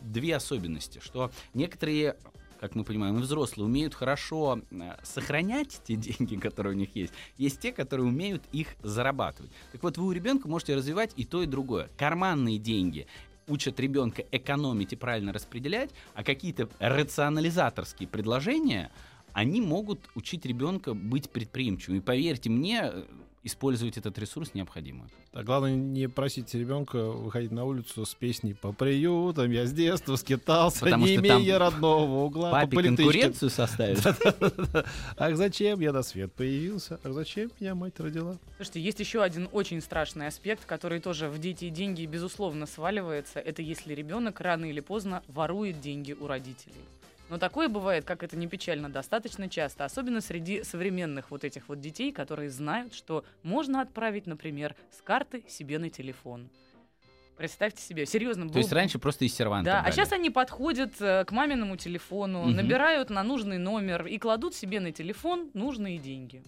две 0.02 0.36
особенности, 0.36 1.00
что 1.02 1.30
некоторые 1.54 2.16
как 2.60 2.74
мы 2.74 2.84
понимаем, 2.84 3.16
и 3.16 3.22
взрослые 3.22 3.66
умеют 3.66 3.94
хорошо 3.94 4.60
э, 4.70 4.96
сохранять 5.02 5.80
те 5.82 5.96
деньги, 5.96 6.36
которые 6.36 6.74
у 6.74 6.78
них 6.78 6.94
есть. 6.94 7.12
Есть 7.38 7.58
те, 7.58 7.72
которые 7.72 8.06
умеют 8.06 8.42
их 8.52 8.68
зарабатывать. 8.82 9.50
Так 9.72 9.82
вот, 9.82 9.96
вы 9.96 10.06
у 10.06 10.12
ребенка 10.12 10.46
можете 10.46 10.76
развивать 10.76 11.12
и 11.16 11.24
то, 11.24 11.42
и 11.42 11.46
другое. 11.46 11.88
Карманные 11.96 12.58
деньги 12.58 13.06
учат 13.48 13.80
ребенка 13.80 14.24
экономить 14.30 14.92
и 14.92 14.96
правильно 14.96 15.32
распределять, 15.32 15.90
а 16.14 16.22
какие-то 16.22 16.68
рационализаторские 16.78 18.08
предложения, 18.08 18.92
они 19.32 19.62
могут 19.62 20.10
учить 20.14 20.44
ребенка 20.44 20.92
быть 20.92 21.30
предприимчивым. 21.30 22.00
И 22.00 22.02
поверьте 22.02 22.50
мне, 22.50 22.92
использовать 23.42 23.96
этот 23.96 24.18
ресурс 24.18 24.52
необходимо. 24.54 25.08
А 25.32 25.42
главное 25.42 25.74
не 25.74 26.08
просить 26.08 26.52
ребенка 26.54 27.04
выходить 27.04 27.50
на 27.50 27.64
улицу 27.64 28.04
с 28.04 28.14
песней 28.14 28.54
по 28.54 28.72
приютам. 28.72 29.50
Я 29.50 29.66
с 29.66 29.72
детства 29.72 30.16
скитался, 30.16 30.80
Потому 30.80 31.06
не 31.06 31.16
что 31.16 31.26
там 31.26 31.40
имея 31.40 31.58
родного 31.58 32.24
угла. 32.24 32.50
по 32.50 32.60
Папе 32.60 32.76
политичке. 32.76 32.96
конкуренцию 33.04 33.50
составить? 33.50 34.06
Ах, 35.16 35.36
зачем 35.36 35.80
я 35.80 35.92
на 35.92 36.02
свет 36.02 36.32
появился? 36.32 37.00
Ах, 37.02 37.12
зачем 37.12 37.50
меня 37.58 37.74
мать 37.74 37.98
родила? 37.98 38.36
Слушайте, 38.56 38.80
есть 38.80 39.00
еще 39.00 39.22
один 39.22 39.48
очень 39.52 39.80
страшный 39.80 40.26
аспект, 40.26 40.64
который 40.66 41.00
тоже 41.00 41.28
в 41.28 41.38
дети 41.38 41.66
и 41.66 41.70
деньги, 41.70 42.04
безусловно, 42.06 42.66
сваливается. 42.66 43.38
Это 43.38 43.62
если 43.62 43.94
ребенок 43.94 44.40
рано 44.40 44.66
или 44.66 44.80
поздно 44.80 45.22
ворует 45.28 45.80
деньги 45.80 46.12
у 46.12 46.26
родителей. 46.26 46.74
Но 47.30 47.38
такое 47.38 47.68
бывает, 47.68 48.04
как 48.04 48.24
это 48.24 48.36
не 48.36 48.48
печально, 48.48 48.90
достаточно 48.90 49.48
часто, 49.48 49.84
особенно 49.84 50.20
среди 50.20 50.64
современных 50.64 51.30
вот 51.30 51.44
этих 51.44 51.68
вот 51.68 51.78
детей, 51.80 52.10
которые 52.10 52.50
знают, 52.50 52.92
что 52.92 53.24
можно 53.44 53.80
отправить, 53.80 54.26
например, 54.26 54.74
с 54.90 55.00
карты 55.00 55.44
себе 55.48 55.78
на 55.78 55.90
телефон. 55.90 56.50
Представьте 57.36 57.80
себе, 57.82 58.04
серьезно. 58.04 58.50
То 58.50 58.58
есть 58.58 58.72
раньше 58.72 58.98
просто 58.98 59.24
из 59.24 59.34
серванта 59.34 59.70
Да, 59.70 59.78
а 59.78 59.82
брали. 59.84 59.94
сейчас 59.94 60.12
они 60.12 60.28
подходят 60.28 61.00
э, 61.00 61.24
к 61.24 61.30
маминому 61.30 61.76
телефону, 61.76 62.42
Мгм. 62.46 62.56
набирают 62.56 63.08
на 63.10 63.22
нужный 63.22 63.58
номер 63.58 64.06
и 64.06 64.18
кладут 64.18 64.54
себе 64.54 64.80
на 64.80 64.90
телефон 64.92 65.50
нужные 65.54 65.98
деньги. 65.98 66.42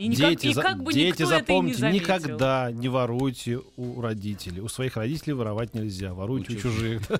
И, 0.00 0.08
никак, 0.08 0.30
дети, 0.30 0.46
и 0.46 0.54
как 0.54 0.82
бы 0.82 0.94
дети, 0.94 1.08
никто 1.08 1.24
это 1.24 1.24
и 1.24 1.34
не 1.34 1.40
запомните, 1.40 1.78
заметил. 1.78 2.00
никогда 2.00 2.72
не 2.72 2.88
воруйте 2.88 3.60
у 3.76 4.00
родителей. 4.00 4.62
У 4.62 4.68
своих 4.68 4.96
родителей 4.96 5.34
воровать 5.34 5.74
нельзя. 5.74 6.14
Воруйте 6.14 6.54
У 6.54 6.56
у 6.56 6.60
чужих. 6.60 7.02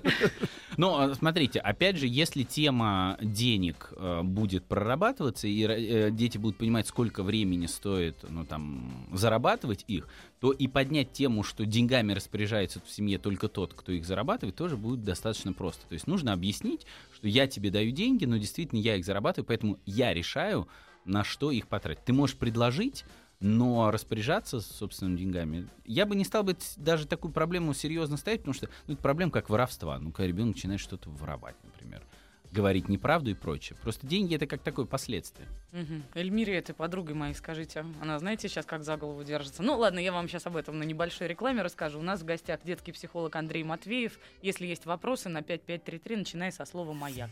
Ну, 0.77 0.97
а, 0.97 1.13
смотрите, 1.13 1.59
опять 1.59 1.97
же, 1.97 2.07
если 2.07 2.43
тема 2.43 3.17
денег 3.21 3.91
э, 3.97 4.21
будет 4.23 4.63
прорабатываться, 4.63 5.45
и 5.45 5.63
э, 5.63 6.11
дети 6.11 6.37
будут 6.37 6.57
понимать, 6.57 6.87
сколько 6.87 7.23
времени 7.23 7.65
стоит, 7.65 8.15
ну, 8.29 8.45
там, 8.45 9.09
зарабатывать 9.11 9.83
их, 9.89 10.07
то 10.39 10.53
и 10.53 10.67
поднять 10.69 11.11
тему, 11.11 11.43
что 11.43 11.65
деньгами 11.65 12.13
распоряжается 12.13 12.81
в 12.83 12.89
семье 12.89 13.19
только 13.19 13.49
тот, 13.49 13.73
кто 13.73 13.91
их 13.91 14.05
зарабатывает, 14.05 14.55
тоже 14.55 14.77
будет 14.77 15.03
достаточно 15.03 15.51
просто. 15.51 15.85
То 15.87 15.93
есть 15.93 16.07
нужно 16.07 16.31
объяснить, 16.31 16.85
что 17.13 17.27
я 17.27 17.47
тебе 17.47 17.69
даю 17.69 17.91
деньги, 17.91 18.23
но 18.23 18.37
действительно 18.37 18.79
я 18.79 18.95
их 18.95 19.03
зарабатываю, 19.03 19.45
поэтому 19.45 19.77
я 19.85 20.13
решаю, 20.13 20.69
на 21.05 21.23
что 21.23 21.51
их 21.51 21.67
потратить. 21.67 22.03
Ты 22.03 22.13
можешь 22.13 22.35
предложить, 22.35 23.05
но 23.39 23.89
распоряжаться 23.91 24.61
собственными 24.61 25.17
деньгами, 25.17 25.67
я 25.85 26.05
бы 26.05 26.15
не 26.15 26.23
стал 26.23 26.43
бы 26.43 26.55
даже 26.77 27.07
такую 27.07 27.33
проблему 27.33 27.73
серьезно 27.73 28.17
ставить, 28.17 28.41
потому 28.41 28.53
что 28.53 28.69
ну, 28.87 28.93
это 28.93 29.01
проблема 29.01 29.31
как 29.31 29.49
воровства. 29.49 29.97
Ну, 29.99 30.11
когда 30.11 30.27
ребенок 30.27 30.55
начинает 30.55 30.79
что-то 30.79 31.09
воровать, 31.09 31.55
например, 31.63 32.03
говорить 32.51 32.89
неправду 32.89 33.31
и 33.31 33.33
прочее. 33.33 33.77
Просто 33.81 34.05
деньги 34.05 34.35
это 34.35 34.45
как 34.45 34.61
такое 34.61 34.85
последствие. 34.85 35.47
Мгм. 35.71 36.03
Эльмире, 36.13 36.57
этой 36.57 36.75
подругой 36.75 37.15
моей, 37.15 37.33
скажите. 37.33 37.85
Она, 38.01 38.19
знаете, 38.19 38.47
сейчас 38.47 38.65
как 38.65 38.83
за 38.83 38.97
голову 38.97 39.23
держится. 39.23 39.63
Ну, 39.63 39.77
ладно, 39.77 39.99
я 39.99 40.11
вам 40.11 40.27
сейчас 40.27 40.45
об 40.45 40.57
этом 40.57 40.77
на 40.77 40.83
небольшой 40.83 41.27
рекламе 41.27 41.61
расскажу. 41.61 41.99
У 41.99 42.03
нас 42.03 42.21
в 42.21 42.25
гостях 42.25 42.59
детский 42.63 42.91
психолог 42.91 43.35
Андрей 43.35 43.63
Матвеев. 43.63 44.19
Если 44.41 44.67
есть 44.67 44.85
вопросы, 44.85 45.29
на 45.29 45.41
5533, 45.41 46.15
начиная 46.17 46.51
со 46.51 46.65
слова 46.65 46.93
«Маяк». 46.93 47.29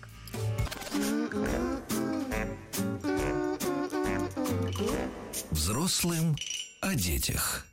Взрослым 5.52 6.38
о 6.80 6.96
детях. 6.96 7.66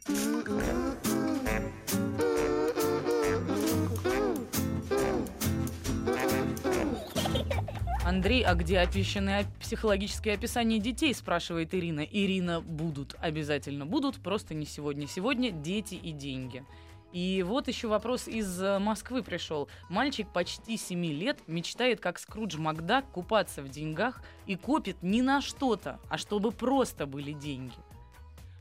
Андрей, 8.04 8.42
а 8.42 8.54
где 8.54 8.80
опущенные 8.80 9.46
психологические 9.60 10.34
описания 10.34 10.80
детей, 10.80 11.14
спрашивает 11.14 11.74
Ирина. 11.74 12.00
Ирина, 12.00 12.60
будут, 12.60 13.14
обязательно 13.20 13.86
будут, 13.86 14.16
просто 14.16 14.54
не 14.54 14.66
сегодня. 14.66 15.06
Сегодня 15.06 15.52
дети 15.52 15.94
и 15.94 16.10
деньги. 16.10 16.64
И 17.12 17.42
вот 17.46 17.68
еще 17.68 17.88
вопрос 17.88 18.28
из 18.28 18.60
э, 18.60 18.78
Москвы 18.78 19.22
пришел. 19.22 19.68
Мальчик 19.88 20.28
почти 20.32 20.76
7 20.76 21.04
лет 21.06 21.38
мечтает, 21.46 22.00
как 22.00 22.18
Скрудж 22.18 22.56
Макдак, 22.58 23.10
купаться 23.10 23.62
в 23.62 23.68
деньгах 23.68 24.22
и 24.46 24.56
копит 24.56 25.02
не 25.02 25.22
на 25.22 25.40
что-то, 25.40 25.98
а 26.08 26.18
чтобы 26.18 26.52
просто 26.52 27.06
были 27.06 27.32
деньги. 27.32 27.74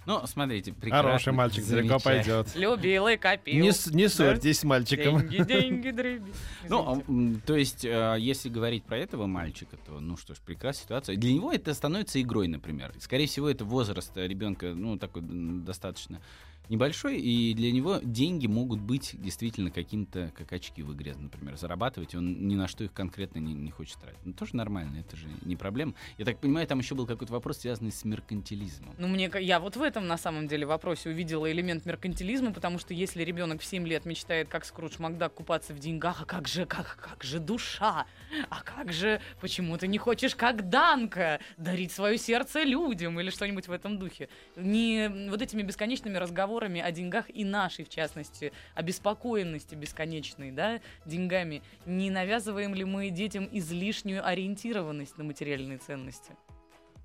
Ну, 0.05 0.21
смотрите, 0.27 0.71
прекрасно. 0.71 1.09
Хороший 1.09 1.33
мальчик 1.33 1.65
далеко 1.67 1.99
пойдет. 1.99 2.55
Любил 2.55 3.07
и 3.07 3.17
копил. 3.17 3.55
Не, 3.55 3.71
не 3.95 4.07
ссорьтесь 4.07 4.59
с 4.59 4.63
мальчиком. 4.63 5.27
Деньги, 5.27 5.47
деньги, 5.47 5.91
дрыби. 5.91 6.31
Ну, 6.69 7.39
то 7.45 7.55
есть, 7.55 7.83
э, 7.83 8.15
если 8.19 8.49
говорить 8.49 8.83
про 8.83 8.97
этого 8.97 9.25
мальчика, 9.25 9.77
то, 9.77 9.99
ну 9.99 10.15
что 10.15 10.35
ж, 10.35 10.37
прекрасная 10.45 10.83
ситуация. 10.83 11.15
Для 11.15 11.33
него 11.33 11.51
это 11.51 11.73
становится 11.73 12.21
игрой, 12.21 12.47
например. 12.47 12.93
Скорее 12.99 13.25
всего, 13.25 13.49
это 13.49 13.65
возраст 13.65 14.11
ребенка, 14.15 14.73
ну, 14.75 14.97
такой 14.97 15.23
достаточно 15.23 16.21
небольшой, 16.69 17.19
и 17.19 17.53
для 17.53 17.71
него 17.71 17.99
деньги 18.03 18.47
могут 18.47 18.79
быть 18.79 19.11
действительно 19.21 19.71
каким-то, 19.71 20.31
как 20.35 20.51
очки 20.53 20.81
в 20.83 20.93
игре, 20.93 21.15
например, 21.17 21.57
зарабатывать, 21.57 22.15
он 22.15 22.47
ни 22.47 22.55
на 22.55 22.67
что 22.67 22.83
их 22.83 22.93
конкретно 22.93 23.39
не, 23.39 23.53
не 23.53 23.71
хочет 23.71 23.99
тратить. 23.99 24.19
Ну, 24.25 24.33
тоже 24.33 24.55
нормально, 24.55 24.99
это 24.99 25.15
же 25.15 25.27
не 25.43 25.55
проблема. 25.55 25.93
Я 26.17 26.25
так 26.25 26.39
понимаю, 26.39 26.67
там 26.67 26.79
еще 26.79 26.95
был 26.95 27.05
какой-то 27.05 27.33
вопрос, 27.33 27.59
связанный 27.59 27.91
с 27.91 28.03
меркантилизмом. 28.03 28.95
Ну, 28.97 29.07
мне, 29.07 29.31
я 29.39 29.59
вот 29.59 29.75
в 29.75 29.81
этом, 29.81 30.07
на 30.07 30.17
самом 30.17 30.47
деле, 30.47 30.65
вопросе 30.65 31.09
увидела 31.09 31.51
элемент 31.51 31.85
меркантилизма, 31.85 32.53
потому 32.53 32.79
что 32.79 32.93
если 32.93 33.23
ребенок 33.23 33.61
в 33.61 33.65
7 33.65 33.87
лет 33.87 34.05
мечтает, 34.05 34.47
как 34.49 34.65
Скрудж 34.65 34.95
Макдак, 34.99 35.33
купаться 35.33 35.73
в 35.73 35.79
деньгах, 35.79 36.21
а 36.21 36.25
как 36.25 36.47
же, 36.47 36.65
как, 36.65 36.97
как 36.99 37.23
же 37.23 37.39
душа? 37.39 38.05
А 38.49 38.61
как 38.63 38.91
же, 38.91 39.21
почему 39.39 39.77
ты 39.77 39.87
не 39.87 39.97
хочешь, 39.97 40.35
как 40.35 40.69
Данка, 40.69 41.39
дарить 41.57 41.91
свое 41.91 42.17
сердце 42.17 42.63
людям 42.63 43.19
или 43.19 43.29
что-нибудь 43.29 43.67
в 43.67 43.71
этом 43.71 43.97
духе? 43.97 44.29
Не 44.55 45.29
вот 45.29 45.41
этими 45.41 45.61
бесконечными 45.61 46.17
разговорами 46.17 46.54
о 46.63 46.91
деньгах 46.91 47.25
и 47.29 47.43
нашей, 47.43 47.85
в 47.85 47.89
частности, 47.89 48.51
обеспокоенности 48.73 49.75
бесконечной, 49.75 50.51
да, 50.51 50.81
деньгами. 51.05 51.61
Не 51.85 52.09
навязываем 52.09 52.73
ли 52.73 52.85
мы 52.85 53.09
детям 53.09 53.47
излишнюю 53.51 54.25
ориентированность 54.25 55.17
на 55.17 55.23
материальные 55.23 55.77
ценности? 55.79 56.33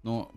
Но 0.02 0.32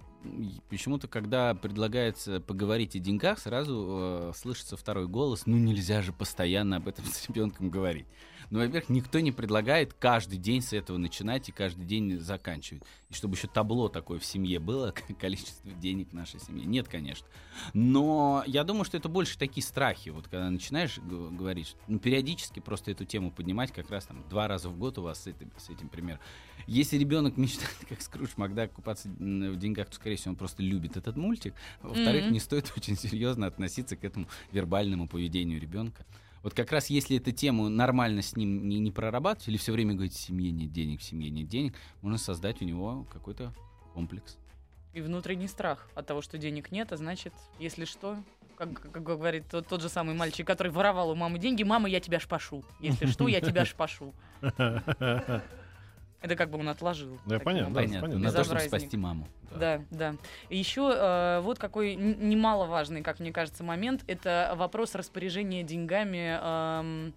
почему-то, 0.69 1.08
когда 1.08 1.54
предлагается 1.54 2.39
поговорить 2.39 2.95
о 2.95 2.99
деньгах, 2.99 3.39
сразу 3.39 3.88
э, 3.89 4.32
слышится 4.36 4.76
второй 4.78 5.08
голос. 5.08 5.45
Ну 5.45 5.58
нельзя 5.58 6.02
же 6.02 6.12
постоянно 6.12 6.78
об 6.78 6.88
этом 6.88 7.06
с 7.06 7.28
ребенком 7.28 7.69
говорить. 7.69 8.06
Ну, 8.54 8.60
во-первых, 8.60 8.88
никто 8.89 9.20
не 9.20 9.32
предлагает 9.32 9.96
каждый 9.96 10.38
день 10.38 10.62
с 10.62 10.74
этого 10.74 11.00
начинать 11.00 11.50
и 11.50 11.52
каждый 11.52 11.86
день 11.86 12.20
заканчивать. 12.20 12.84
И 13.10 13.16
чтобы 13.16 13.36
еще 13.36 13.48
табло 13.48 13.89
такое 13.89 14.20
в 14.20 14.26
семье 14.26 14.60
было, 14.60 14.94
количество 15.20 15.72
денег 15.72 16.12
в 16.12 16.13
нашей 16.13 16.39
семье. 16.39 16.63
Нет, 16.63 16.88
конечно. 16.88 17.26
Но 17.74 18.44
я 18.46 18.63
думаю, 18.63 18.86
что 18.86 18.96
это 18.96 19.10
больше 19.10 19.39
такие 19.39 19.66
страхи. 19.66 20.10
Вот 20.10 20.26
когда 20.28 20.52
начинаешь 20.52 21.00
говорить, 21.00 21.76
ну, 21.88 21.98
периодически 21.98 22.60
просто 22.60 22.92
эту 22.92 23.06
тему 23.06 23.32
поднимать, 23.32 23.72
как 23.72 23.89
раз 23.89 24.06
там 24.06 24.24
два 24.30 24.48
раза 24.48 24.70
в 24.70 24.78
год 24.78 25.00
у 25.00 25.02
вас 25.02 25.24
с 25.24 25.26
этим, 25.26 25.52
с 25.58 25.72
этим 25.72 25.89
пример. 25.89 26.20
Если 26.68 26.96
ребенок 27.00 27.38
мечтает, 27.38 27.76
как 27.89 28.04
Скрудж 28.04 28.34
Макдак, 28.38 28.72
купаться 28.74 29.10
в 29.10 29.56
деньгах, 29.56 29.89
то, 29.89 29.96
скорее 29.96 30.18
всего, 30.18 30.34
он 30.34 30.36
просто 30.36 30.62
любит 30.62 30.96
этот 30.96 31.18
мультик. 31.18 31.56
Во-вторых, 31.82 32.26
Мгм. 32.26 32.34
не 32.34 32.39
стоит 32.39 32.72
очень 32.78 32.98
серьезно 32.98 33.48
относиться 33.48 33.96
к 33.96 34.04
этому 34.04 34.28
вербальному 34.52 35.08
поведению 35.08 35.60
ребенка. 35.60 36.06
Вот 36.43 36.53
как 36.53 36.71
раз 36.71 36.89
если 36.89 37.17
эту 37.17 37.32
тему 37.32 37.69
нормально 37.69 38.21
с 38.21 38.36
ним 38.36 38.67
не, 38.67 38.77
не 38.79 38.91
прорабатывать, 38.91 39.47
или 39.47 39.58
все 39.58 39.71
время 39.71 39.93
говорить, 39.93 40.13
в 40.13 40.19
семье 40.19 40.51
нет 40.51 40.71
денег, 40.71 40.99
в 40.99 41.03
семье 41.03 41.29
нет 41.32 41.47
денег, 41.47 41.73
можно 42.01 42.17
создать 42.17 42.62
у 42.62 42.65
него 42.65 43.08
какой-то 43.12 43.53
комплекс. 43.93 44.38
И 44.93 45.01
внутренний 45.01 45.47
страх 45.47 45.89
от 45.95 46.06
того, 46.06 46.21
что 46.21 46.38
денег 46.38 46.71
нет, 46.71 46.91
а 46.91 46.97
значит, 46.97 47.34
если 47.60 47.86
что, 47.86 48.17
как, 48.58 48.91
как 48.91 49.01
говорит 49.01 49.45
тот, 49.49 49.67
тот 49.67 49.82
же 49.82 49.89
самый 49.89 50.15
мальчик, 50.15 50.45
который 50.45 50.71
воровал 50.71 51.12
у 51.12 51.15
мамы 51.15 51.39
деньги, 51.39 51.63
мама, 51.63 51.89
я 51.89 52.01
тебя 52.01 52.19
шпашу. 52.19 52.63
Если 52.79 53.06
что, 53.08 53.27
я 53.27 53.39
тебя 53.41 53.65
шпашу. 53.65 54.13
Это 56.24 56.38
как 56.38 56.50
бы 56.50 56.58
он 56.58 56.70
отложил. 56.70 57.20
Да, 57.26 57.38
понятно, 57.38 57.68
образом. 57.72 58.02
Понятно. 58.02 58.20
На 58.20 58.32
то, 58.32 58.44
чтобы 58.46 58.62
спасти 58.62 58.96
маму. 58.96 59.28
Да, 59.52 59.82
да. 59.92 60.16
И 60.48 60.58
еще 60.58 60.90
э, 60.96 61.42
вот 61.42 61.60
какой 61.60 61.96
немаловажный, 61.96 63.02
как 63.02 63.20
мне 63.20 63.34
кажется, 63.34 63.64
момент, 63.64 64.04
это 64.08 64.54
вопрос 64.56 64.96
распоряжения 64.96 65.64
деньгами, 65.64 66.40
эм, 66.42 67.14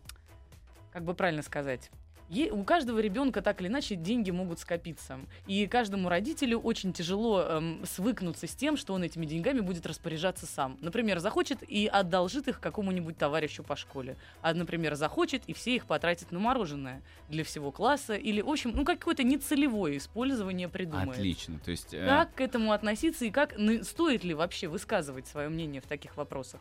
как 0.93 1.05
бы 1.05 1.15
правильно 1.15 1.43
сказать. 1.43 1.91
Е- 2.29 2.51
у 2.51 2.65
каждого 2.65 2.99
ребенка 2.99 3.41
так 3.41 3.61
или 3.61 3.69
иначе 3.69 3.95
деньги 3.95 4.31
могут 4.31 4.59
скопиться. 4.59 5.19
И 5.47 5.67
каждому 5.67 6.09
родителю 6.09 6.59
очень 6.59 6.93
тяжело 6.93 7.43
эм, 7.43 7.85
свыкнуться 7.85 8.47
с 8.47 8.55
тем, 8.55 8.77
что 8.77 8.95
он 8.95 9.05
этими 9.05 9.27
деньгами 9.27 9.61
будет 9.61 9.87
распоряжаться 9.87 10.47
сам. 10.47 10.77
Например, 10.81 11.19
захочет 11.19 11.63
и 11.63 11.87
одолжит 11.87 12.49
их 12.49 12.61
какому-нибудь 12.61 13.17
товарищу 13.17 13.63
по 13.63 13.77
школе. 13.77 14.17
А, 14.43 14.55
например, 14.55 14.97
захочет 14.97 15.43
и 15.47 15.53
все 15.53 15.77
их 15.77 15.87
потратит 15.87 16.33
на 16.33 16.39
мороженое 16.39 17.03
для 17.29 17.45
всего 17.45 17.71
класса. 17.71 18.15
Или, 18.15 18.41
в 18.41 18.49
общем, 18.49 18.73
ну 18.75 18.85
какое-то 18.85 19.23
нецелевое 19.23 19.97
использование 19.97 20.69
придумает. 20.69 21.11
Отлично. 21.11 21.59
То 21.65 21.71
есть, 21.71 21.95
э, 21.95 22.05
Как 22.07 22.35
к 22.35 22.41
этому 22.41 22.73
относиться 22.73 23.25
и 23.25 23.31
как 23.31 23.55
ну, 23.57 23.85
стоит 23.85 24.25
ли 24.25 24.35
вообще 24.35 24.69
высказывать 24.69 25.27
свое 25.27 25.49
мнение 25.49 25.81
в 25.81 25.87
таких 25.87 26.17
вопросах? 26.17 26.61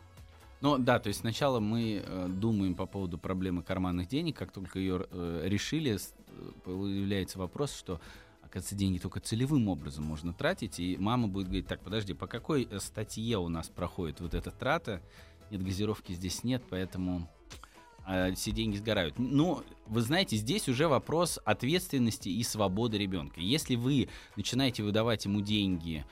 Ну 0.60 0.78
да, 0.78 0.98
то 0.98 1.08
есть 1.08 1.20
сначала 1.20 1.60
мы 1.60 2.02
э, 2.04 2.28
думаем 2.28 2.74
по 2.74 2.86
поводу 2.86 3.18
проблемы 3.18 3.62
карманных 3.62 4.08
денег, 4.08 4.36
как 4.36 4.52
только 4.52 4.78
ее 4.78 5.06
э, 5.10 5.42
решили, 5.44 5.96
э, 5.96 6.52
появляется 6.64 7.38
вопрос, 7.38 7.76
что 7.76 8.00
оказывается 8.42 8.74
деньги 8.74 8.98
только 8.98 9.20
целевым 9.20 9.68
образом 9.68 10.04
можно 10.04 10.32
тратить, 10.32 10.80
и 10.80 10.96
мама 10.98 11.28
будет 11.28 11.46
говорить, 11.46 11.66
так, 11.66 11.80
подожди, 11.80 12.14
по 12.14 12.26
какой 12.26 12.66
э, 12.70 12.78
статье 12.78 13.38
у 13.38 13.48
нас 13.48 13.68
проходит 13.68 14.20
вот 14.20 14.34
эта 14.34 14.50
трата? 14.50 15.02
Нет, 15.50 15.62
газировки 15.62 16.12
здесь 16.12 16.42
нет, 16.42 16.62
поэтому 16.70 17.28
э, 18.08 18.32
все 18.34 18.50
деньги 18.50 18.78
сгорают. 18.78 19.18
Ну, 19.18 19.62
вы 19.86 20.00
знаете, 20.00 20.36
здесь 20.36 20.68
уже 20.68 20.88
вопрос 20.88 21.38
ответственности 21.44 22.30
и 22.30 22.42
свободы 22.42 22.96
ребенка. 22.96 23.40
Если 23.40 23.76
вы 23.76 24.08
начинаете 24.36 24.82
выдавать 24.82 25.26
ему 25.26 25.42
деньги, 25.42 26.06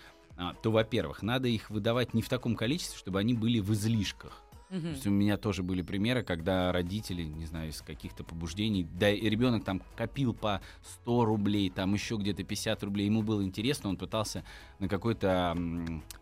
то, 0.63 0.71
во-первых, 0.71 1.23
надо 1.23 1.49
их 1.49 1.71
выдавать 1.71 2.15
не 2.15 2.23
в 2.23 2.29
таком 2.29 2.57
количестве, 2.57 2.99
чтобы 2.99 3.19
они 3.21 3.35
были 3.35 3.61
в 3.61 3.73
излишках. 3.73 4.41
То 4.69 4.77
Мгм. 4.77 4.89
есть 4.89 5.07
у 5.07 5.11
меня 5.11 5.37
тоже 5.37 5.63
были 5.63 5.83
примеры, 5.83 6.25
когда 6.25 6.73
родители, 6.73 7.23
не 7.23 7.47
знаю, 7.47 7.69
из 7.69 7.81
каких-то 7.81 8.25
побуждений, 8.25 8.83
да 8.83 9.09
и 9.09 9.29
ребенок 9.29 9.65
там 9.65 9.81
копил 9.95 10.35
по 10.35 10.61
100 10.83 11.25
рублей, 11.27 11.71
там 11.71 11.95
еще 11.95 12.17
где-то 12.17 12.43
50 12.43 12.83
рублей, 12.83 13.07
ему 13.07 13.23
было 13.23 13.45
интересно, 13.45 13.91
он 13.91 13.97
пытался 13.97 14.43
на 14.81 14.89
какой-то 14.89 15.57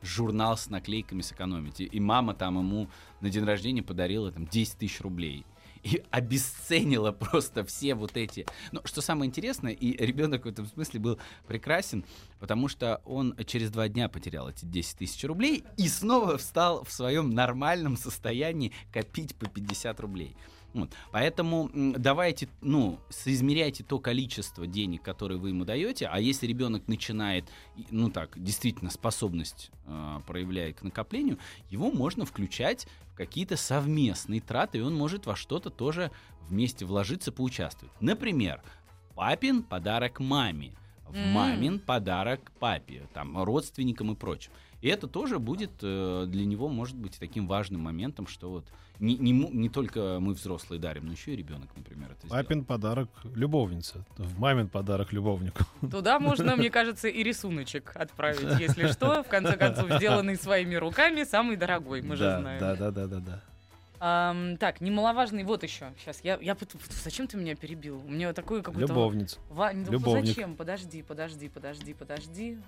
журнал 0.03 0.59
с 0.59 0.69
наклейками 0.69 1.23
сэкономить. 1.23 1.81
И, 1.81 1.85
и 1.85 2.01
мама 2.01 2.35
там 2.35 2.59
ему 2.59 2.91
на 3.21 3.31
день 3.31 3.45
рождения 3.45 3.83
подарила 3.83 4.31
там 4.31 4.47
10 4.47 4.77
тысяч 4.77 5.01
рублей. 5.01 5.47
И 5.85 6.03
обесценила 6.11 7.13
просто 7.13 7.65
все 7.65 7.95
вот 7.95 8.17
эти... 8.17 8.47
Но 8.71 8.81
что 8.85 9.01
самое 9.01 9.29
интересное, 9.29 9.73
и 9.73 9.97
ребенок 10.05 10.45
в 10.45 10.49
этом 10.49 10.67
смысле 10.67 11.01
был 11.01 11.19
прекрасен, 11.47 12.05
потому 12.39 12.69
что 12.69 13.01
он 13.05 13.35
через 13.47 13.71
два 13.71 13.89
дня 13.89 14.09
потерял 14.09 14.49
эти 14.49 14.65
10 14.65 14.99
тысяч 14.99 15.25
рублей 15.25 15.65
и 15.77 15.89
снова 15.89 16.39
встал 16.39 16.85
в 16.85 16.93
своем 16.93 17.31
нормальном 17.31 17.97
состоянии 17.97 18.73
копить 18.93 19.35
по 19.35 19.47
50 19.47 19.99
рублей. 20.01 20.37
Вот. 20.75 20.91
Поэтому 21.11 21.71
давайте, 21.75 22.49
ну, 22.61 22.99
соизмеряйте 23.11 23.85
то 23.85 23.99
количество 23.99 24.67
денег, 24.67 25.03
которые 25.03 25.39
вы 25.39 25.51
ему 25.51 25.65
даете, 25.65 26.07
а 26.07 26.19
если 26.19 26.47
ребенок 26.47 26.89
начинает, 26.89 27.45
ну 27.91 28.11
так, 28.11 28.43
действительно 28.43 28.91
способность 28.91 29.71
э, 29.87 30.21
проявляет 30.27 30.79
к 30.79 30.83
накоплению, 30.83 31.39
его 31.71 31.91
можно 31.91 32.25
включать 32.25 32.87
в 33.13 33.15
какие-то 33.15 33.57
совместные 33.57 34.41
траты, 34.41 34.79
и 34.79 34.81
он 34.81 34.95
может 34.95 35.27
во 35.27 35.37
что-то 35.37 35.71
тоже 35.71 36.11
вместе 36.49 36.85
вложиться, 36.87 37.33
поучаствовать. 37.33 37.95
Например, 38.01 38.63
папин 39.15 39.63
подарок 39.63 40.21
маме, 40.21 40.73
в 41.07 41.17
мамин 41.17 41.79
подарок 41.79 42.51
папе, 42.59 43.07
там, 43.13 43.43
родственникам 43.43 44.13
и 44.13 44.15
прочим. 44.15 44.51
И 44.83 44.89
это 44.89 45.07
тоже 45.07 45.39
будет 45.39 45.71
э, 45.81 46.25
для 46.27 46.45
него, 46.45 46.69
может 46.69 46.97
быть, 46.97 47.17
таким 47.19 47.47
важным 47.47 47.81
моментом, 47.81 48.27
что 48.27 48.51
вот 48.51 48.65
не, 48.99 49.17
не, 49.17 49.33
не 49.33 49.69
только 49.69 50.19
мы 50.21 50.35
взрослые 50.35 50.81
дарим, 50.81 51.07
но 51.07 51.13
еще 51.13 51.33
и 51.33 51.37
ребенок, 51.37 51.71
например, 51.77 52.11
это. 52.11 52.27
Папин 52.27 52.65
подарок 52.65 53.09
любовнице. 53.35 54.05
В 54.19 54.41
мамин 54.41 54.69
подарок 54.69 55.13
любовнику. 55.13 55.65
Туда 55.89 56.19
можно, 56.19 56.57
мне 56.57 56.69
кажется, 56.69 57.09
и 57.09 57.23
рисуночек 57.23 57.93
отправить, 57.95 58.61
если 58.61 58.89
что. 58.89 59.23
В 59.23 59.29
конце 59.29 59.57
концов, 59.57 59.89
сделанный 59.99 60.37
своими 60.37 60.75
руками, 60.75 61.23
самый 61.23 61.57
дорогой, 61.57 62.03
мы 62.03 62.17
же 62.17 62.39
знаем. 62.39 62.61
Да, 62.61 62.75
да, 62.75 62.91
да, 62.91 63.07
да, 63.07 63.21
да. 63.21 63.43
Ам, 64.05 64.57
так, 64.57 64.81
немаловажный 64.81 65.45
вот 65.45 65.63
еще. 65.63 65.93
Сейчас, 66.01 66.25
я, 66.25 66.37
я... 66.43 66.57
Зачем 67.05 67.29
ты 67.29 67.37
меня 67.37 67.55
перебил? 67.55 68.03
У 68.05 68.11
меня 68.11 68.33
такой 68.33 68.61
какой-то... 68.61 68.89
Любовница. 68.89 69.39
Ва- 69.49 69.71
ну, 69.73 69.93
Любовник. 69.93 70.27
Зачем? 70.27 70.57
Подожди, 70.57 71.03
подожди, 71.03 71.49
подожди, 71.49 71.95
подожди. 71.95 72.59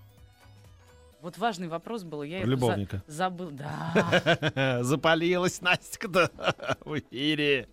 Вот 1.24 1.38
важный 1.38 1.68
вопрос 1.68 2.04
был, 2.04 2.22
я 2.22 2.40
его 2.40 2.44
за- 2.44 2.50
любовника. 2.50 3.02
забыл. 3.06 3.50
Да. 3.50 4.80
Запалилась 4.82 5.62
Настя 5.62 6.06
в 6.84 6.98
эфире. 6.98 7.66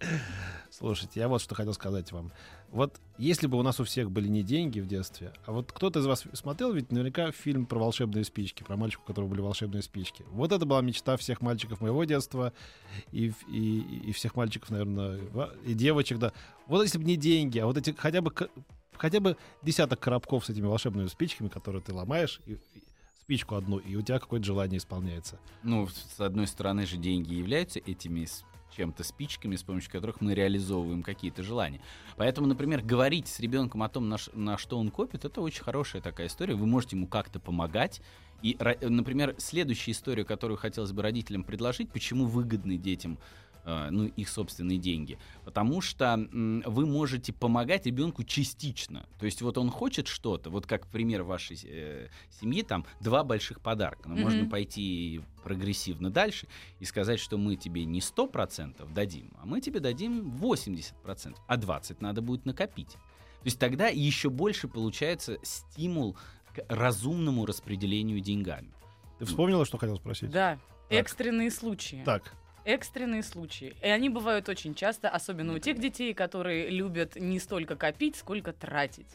Слушайте, 0.69 1.19
я 1.19 1.27
вот 1.27 1.41
что 1.41 1.53
хотел 1.53 1.73
сказать 1.73 2.13
вам. 2.13 2.31
Вот 2.69 3.01
если 3.17 3.47
бы 3.47 3.59
у 3.59 3.61
нас 3.61 3.81
у 3.81 3.83
всех 3.83 4.09
были 4.09 4.29
не 4.29 4.41
деньги 4.41 4.79
в 4.79 4.87
детстве, 4.87 5.33
а 5.45 5.51
вот 5.51 5.73
кто-то 5.73 5.99
из 5.99 6.05
вас 6.05 6.23
смотрел 6.31 6.71
ведь 6.71 6.93
наверняка 6.93 7.33
фильм 7.33 7.65
про 7.65 7.77
волшебные 7.77 8.23
спички, 8.23 8.63
про 8.63 8.77
мальчика, 8.77 9.01
у 9.01 9.05
которого 9.07 9.27
были 9.27 9.41
волшебные 9.41 9.81
спички. 9.83 10.23
Вот 10.31 10.53
это 10.53 10.65
была 10.65 10.79
мечта 10.79 11.17
всех 11.17 11.41
мальчиков 11.41 11.81
моего 11.81 12.05
детства 12.05 12.53
и, 13.11 13.33
и, 13.49 13.79
и 14.07 14.13
всех 14.13 14.37
мальчиков, 14.37 14.69
наверное, 14.69 15.19
и 15.65 15.73
девочек, 15.73 16.19
да. 16.19 16.31
Вот 16.67 16.83
если 16.83 16.99
бы 16.99 17.03
не 17.03 17.17
деньги, 17.17 17.59
а 17.59 17.65
вот 17.65 17.75
эти 17.75 17.93
хотя 17.97 18.21
бы 18.21 18.31
хотя 18.95 19.19
бы 19.19 19.35
десяток 19.61 19.99
коробков 19.99 20.45
с 20.45 20.49
этими 20.49 20.67
волшебными 20.67 21.07
спичками, 21.07 21.49
которые 21.49 21.81
ты 21.81 21.93
ломаешь, 21.93 22.39
и, 22.45 22.53
и 22.53 22.83
спичку 23.31 23.55
одну, 23.55 23.77
и 23.77 23.95
у 23.95 24.01
тебя 24.01 24.19
какое-то 24.19 24.45
желание 24.45 24.77
исполняется. 24.77 25.39
Ну, 25.63 25.87
с 25.87 26.19
одной 26.19 26.47
стороны 26.47 26.85
же 26.85 26.97
деньги 26.97 27.33
являются 27.33 27.79
этими 27.79 28.27
чем-то 28.75 29.05
спичками, 29.05 29.55
с 29.55 29.63
помощью 29.63 29.89
которых 29.89 30.19
мы 30.19 30.33
реализовываем 30.33 31.01
какие-то 31.01 31.41
желания. 31.41 31.79
Поэтому, 32.17 32.47
например, 32.47 32.81
говорить 32.81 33.29
с 33.29 33.39
ребенком 33.39 33.83
о 33.83 33.89
том, 33.89 34.09
на, 34.09 34.17
на 34.33 34.57
что 34.57 34.77
он 34.77 34.89
копит, 34.89 35.23
это 35.23 35.39
очень 35.39 35.63
хорошая 35.63 36.01
такая 36.01 36.27
история. 36.27 36.55
Вы 36.55 36.65
можете 36.65 36.97
ему 36.97 37.07
как-то 37.07 37.39
помогать. 37.39 38.01
И, 38.41 38.55
ра- 38.55 38.85
например, 38.89 39.35
следующая 39.37 39.91
история, 39.91 40.25
которую 40.25 40.57
хотелось 40.57 40.91
бы 40.91 41.01
родителям 41.01 41.45
предложить, 41.45 41.89
почему 41.89 42.25
выгодны 42.25 42.77
детям 42.77 43.13
э, 43.13 43.50
ну, 43.65 44.05
их 44.05 44.29
собственные 44.29 44.77
деньги. 44.77 45.17
Потому 45.45 45.81
что 45.81 46.17
вы 46.31 46.85
можете 46.85 47.33
помогать 47.33 47.85
ребенку 47.85 48.23
частично. 48.23 49.05
То 49.19 49.25
есть 49.25 49.41
вот 49.41 49.57
он 49.57 49.69
хочет 49.69 50.07
что-то, 50.07 50.49
вот 50.49 50.65
как 50.65 50.87
пример 50.87 51.23
вашей 51.23 51.59
э, 51.63 52.07
семьи, 52.29 52.63
там 52.63 52.85
два 52.99 53.23
больших 53.23 53.61
подарка. 53.61 54.09
Но 54.09 54.15
Мгм. 54.15 54.23
можно 54.23 54.45
пойти 54.49 55.21
прогрессивно 55.43 56.09
дальше 56.09 56.47
и 56.79 56.85
сказать, 56.85 57.19
что 57.19 57.37
мы 57.37 57.55
тебе 57.55 57.85
не 57.85 57.99
100% 58.01 58.91
дадим, 58.93 59.31
а 59.41 59.45
мы 59.45 59.61
тебе 59.61 59.79
дадим 59.79 60.29
80%, 60.31 61.35
а 61.47 61.57
20% 61.57 61.97
надо 61.99 62.21
будет 62.21 62.45
накопить. 62.45 62.91
То 62.91 63.45
есть 63.45 63.59
тогда 63.59 63.87
еще 63.87 64.29
больше 64.29 64.67
получается 64.67 65.37
стимул 65.43 66.15
к 66.55 66.63
разумному 66.67 67.45
распределению 67.45 68.19
деньгами. 68.19 68.71
Ты 69.19 69.25
вспомнила, 69.25 69.65
что 69.65 69.77
хотел 69.77 69.97
спросить? 69.97 70.29
Да. 70.31 70.59
Так. 70.89 70.99
Экстренные 70.99 71.49
случаи. 71.51 72.01
Так, 72.03 72.35
Экстренные 72.63 73.23
случаи. 73.23 73.75
И 73.81 73.87
они 73.87 74.09
бывают 74.09 74.47
очень 74.47 74.75
часто, 74.75 75.09
особенно 75.09 75.53
у 75.53 75.59
тех 75.59 75.79
детей, 75.79 76.13
которые 76.13 76.69
любят 76.69 77.15
не 77.15 77.39
столько 77.39 77.75
копить, 77.75 78.15
сколько 78.15 78.53
тратить. 78.53 79.07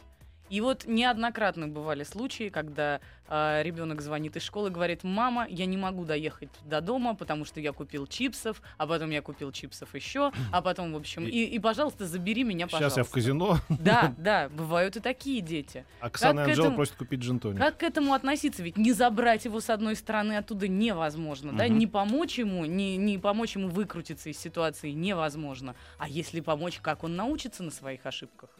И 0.49 0.61
вот 0.61 0.85
неоднократно 0.85 1.67
бывали 1.67 2.03
случаи, 2.03 2.49
когда 2.49 2.99
ребенок 3.29 4.01
звонит 4.01 4.37
из 4.37 4.43
школы 4.43 4.69
и 4.69 4.71
говорит, 4.71 5.03
мама, 5.03 5.45
я 5.49 5.65
не 5.65 5.75
могу 5.75 6.05
доехать 6.05 6.49
до 6.63 6.79
дома, 6.79 7.13
потому 7.13 7.43
что 7.43 7.59
я 7.59 7.73
купил 7.73 8.07
чипсов, 8.07 8.61
а 8.77 8.87
потом 8.87 9.09
я 9.09 9.21
купил 9.21 9.51
чипсов 9.51 9.93
еще, 9.95 10.31
а 10.53 10.61
потом, 10.61 10.93
в 10.93 10.95
общем, 10.95 11.23
и, 11.25 11.43
и, 11.43 11.59
пожалуйста, 11.59 12.05
забери 12.07 12.43
меня, 12.45 12.67
сейчас 12.67 12.71
пожалуйста. 12.71 12.99
я 13.01 13.03
в 13.03 13.09
казино, 13.09 13.57
Да, 13.67 14.13
да, 14.17 14.47
бывают 14.49 14.95
и 14.95 15.01
такие 15.01 15.41
дети. 15.41 15.85
Оксана 15.99 16.31
и 16.31 16.43
Как 16.43 16.45
к 16.45 16.49
Анжела 16.51 16.65
этому- 16.67 16.75
просят 16.77 16.95
купить 16.95 17.19
джин-тоник. 17.19 17.57
Как 17.57 17.77
к 17.79 17.83
этому 17.83 18.13
относиться? 18.13 18.63
Ведь 18.63 18.77
не 18.77 18.93
забрать 18.93 19.43
его 19.43 19.59
с 19.59 19.69
одной 19.69 19.97
стороны 19.97 20.37
оттуда 20.37 20.69
невозможно, 20.69 21.51
да, 21.51 21.65
Мгм. 21.65 21.77
не 21.79 21.87
помочь 21.87 22.39
ему, 22.39 22.63
не, 22.63 22.95
не 22.95 23.17
помочь 23.17 23.55
ему 23.57 23.67
выкрутиться 23.67 24.29
из 24.29 24.39
ситуации 24.39 24.91
невозможно. 24.91 25.75
А 25.97 26.07
если 26.07 26.39
помочь, 26.39 26.79
как 26.81 27.03
он 27.03 27.17
научится 27.17 27.61
на 27.63 27.71
своих 27.71 28.05
ошибках? 28.05 28.51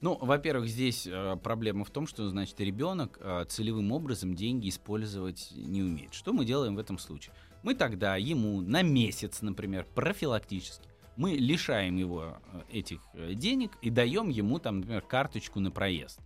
Ну, 0.00 0.18
во-первых, 0.20 0.68
здесь 0.68 1.06
э, 1.06 1.36
проблема 1.42 1.84
в 1.84 1.90
том, 1.90 2.06
что, 2.06 2.28
значит, 2.28 2.60
ребенок 2.60 3.18
э, 3.20 3.44
целевым 3.48 3.92
образом 3.92 4.34
деньги 4.34 4.68
использовать 4.68 5.50
не 5.54 5.82
умеет. 5.82 6.12
Что 6.12 6.32
мы 6.32 6.44
делаем 6.44 6.76
в 6.76 6.78
этом 6.78 6.98
случае? 6.98 7.34
Мы 7.62 7.74
тогда 7.74 8.16
ему 8.16 8.60
на 8.60 8.82
месяц, 8.82 9.40
например, 9.40 9.86
профилактически, 9.94 10.88
мы 11.16 11.32
лишаем 11.32 11.96
его 11.96 12.36
э, 12.52 12.78
этих 12.78 13.00
денег 13.34 13.72
и 13.80 13.90
даем 13.90 14.28
ему, 14.28 14.58
там, 14.58 14.80
например, 14.80 15.02
карточку 15.02 15.60
на 15.60 15.70
проезд. 15.70 16.20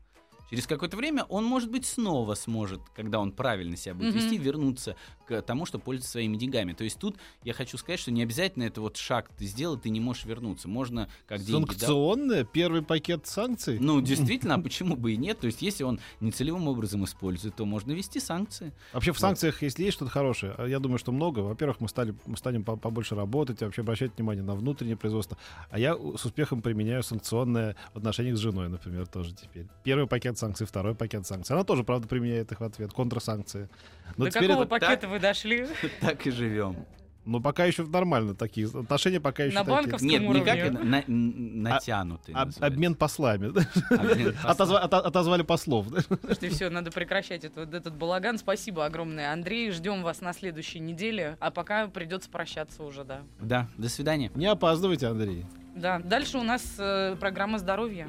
Через 0.51 0.67
какое-то 0.67 0.97
время 0.97 1.25
он, 1.25 1.45
может 1.45 1.71
быть, 1.71 1.85
снова 1.87 2.35
сможет, 2.35 2.81
когда 2.97 3.21
он 3.21 3.33
правильно 3.33 3.77
себя 3.77 3.95
будет 3.95 4.15
Мгм. 4.15 4.23
вести, 4.25 4.39
вернуться 4.39 4.97
к 5.27 5.43
тому, 5.43 5.67
что 5.67 5.79
пользуется 5.79 6.13
своими 6.13 6.37
деньгами. 6.37 6.73
То 6.73 6.85
есть 6.85 6.99
тут 6.99 7.17
я 7.45 7.53
хочу 7.53 7.77
сказать, 7.77 8.01
что 8.01 8.11
не 8.11 8.23
обязательно 8.23 8.63
это 8.65 8.81
вот 8.81 8.97
шаг 8.97 9.29
ты 9.37 9.45
сделал, 9.45 9.77
ты 9.79 9.91
не 9.91 10.01
можешь 10.01 10.25
вернуться. 10.25 10.69
Можно 10.69 11.09
как 11.27 11.41
деньги 11.43 11.67
дал- 11.67 11.79
Санкционная? 11.79 12.45
Первый 12.45 12.83
пакет 12.83 13.27
санкций? 13.27 13.79
ну, 13.79 14.01
действительно, 14.01 14.55
а 14.55 14.59
почему 14.59 14.97
бы 14.97 15.13
и 15.13 15.17
нет? 15.19 15.39
То 15.39 15.47
есть, 15.47 15.61
если 15.61 15.85
он 15.85 16.01
нецелевым 16.21 16.67
образом 16.69 17.05
использует, 17.05 17.55
то 17.57 17.67
можно 17.67 17.93
ввести 17.93 18.19
санкции. 18.21 18.73
Вообще 18.95 19.13
в 19.13 19.17
Вот. 19.17 19.21
санкциях, 19.21 19.63
если 19.63 19.85
есть 19.85 19.97
что-то 19.97 20.11
хорошее, 20.11 20.55
а 20.57 20.67
я 20.67 20.79
думаю, 20.79 20.99
что 20.99 21.13
много. 21.13 21.41
Во-первых, 21.41 21.81
мы, 21.81 21.89
стали, 21.89 22.15
мы 22.25 22.37
станем 22.39 22.65
по- 22.65 22.77
побольше 22.77 23.15
работать, 23.15 23.61
вообще 23.61 23.83
обращать 23.83 24.17
внимание 24.17 24.43
на 24.43 24.55
внутреннее 24.55 24.97
производство. 24.97 25.37
А 25.71 25.79
я 25.79 25.95
у- 25.95 26.17
с 26.17 26.25
успехом 26.25 26.63
применяю 26.63 27.03
санкционное 27.03 27.77
в 27.93 27.99
отношениях 27.99 28.37
с 28.37 28.41
женой, 28.41 28.69
например, 28.71 29.07
тоже 29.07 29.35
теперь. 29.35 29.67
Первый 29.85 30.07
пакет 30.07 30.38
санкций, 30.39 30.67
второй 30.67 30.95
пакет 30.95 31.27
санкций. 31.27 31.55
Она 31.55 31.65
тоже, 31.65 31.85
правда, 31.85 32.09
применяет 32.09 32.51
их 32.53 32.61
в 32.61 32.65
ответ. 32.65 32.93
Контрсанкции. 32.93 33.69
Но 34.17 34.25
До 34.27 34.31
теперь 34.31 34.49
какого 34.49 34.63
это- 34.65 34.71
пакета 34.71 35.09
вы 35.09 35.19
дошли? 35.19 35.67
Так 36.01 36.27
и 36.27 36.31
живем. 36.31 36.77
Но 37.25 37.41
пока 37.41 37.67
еще 37.67 37.85
нормально 37.85 38.35
такие. 38.35 38.67
Отношения 38.69 39.21
пока 39.21 39.45
еще 39.45 39.55
На 39.55 39.61
такие. 39.61 39.77
банковском 39.77 40.09
Нет, 40.09 40.23
не 40.23 40.29
уровне. 40.29 40.45
как 40.47 40.57
это, 40.57 40.79
на- 40.83 41.01
н- 41.07 41.63
натянутый. 41.63 42.33
Об- 42.35 42.47
называется. 42.47 42.67
обмен 42.67 42.95
послами. 42.95 43.47
Обмен 43.49 44.35
Отозва- 44.45 44.81
ото- 44.81 45.01
Отозвали 45.01 45.43
послов. 45.43 45.89
Слушайте, 45.89 46.49
все, 46.49 46.71
надо 46.71 46.91
прекращать 46.91 47.45
это- 47.45 47.61
вот 47.67 47.75
этот 47.75 47.95
балаган. 47.97 48.39
Спасибо 48.39 48.87
огромное, 48.87 49.31
Андрей. 49.31 49.71
Ждем 49.73 50.03
вас 50.03 50.23
на 50.23 50.33
следующей 50.33 50.79
неделе. 50.81 51.37
А 51.41 51.51
пока 51.51 51.89
придется 51.89 52.31
прощаться 52.31 52.83
уже, 52.83 53.05
да. 53.05 53.21
Да, 53.41 53.69
до 53.77 53.91
свидания. 53.91 54.31
Не 54.35 54.47
опаздывайте, 54.47 55.07
Андрей. 55.09 55.45
Да, 55.77 55.99
дальше 55.99 56.39
у 56.39 56.43
нас 56.43 56.77
э, 56.79 57.15
программа 57.21 57.59
здоровья. 57.59 58.09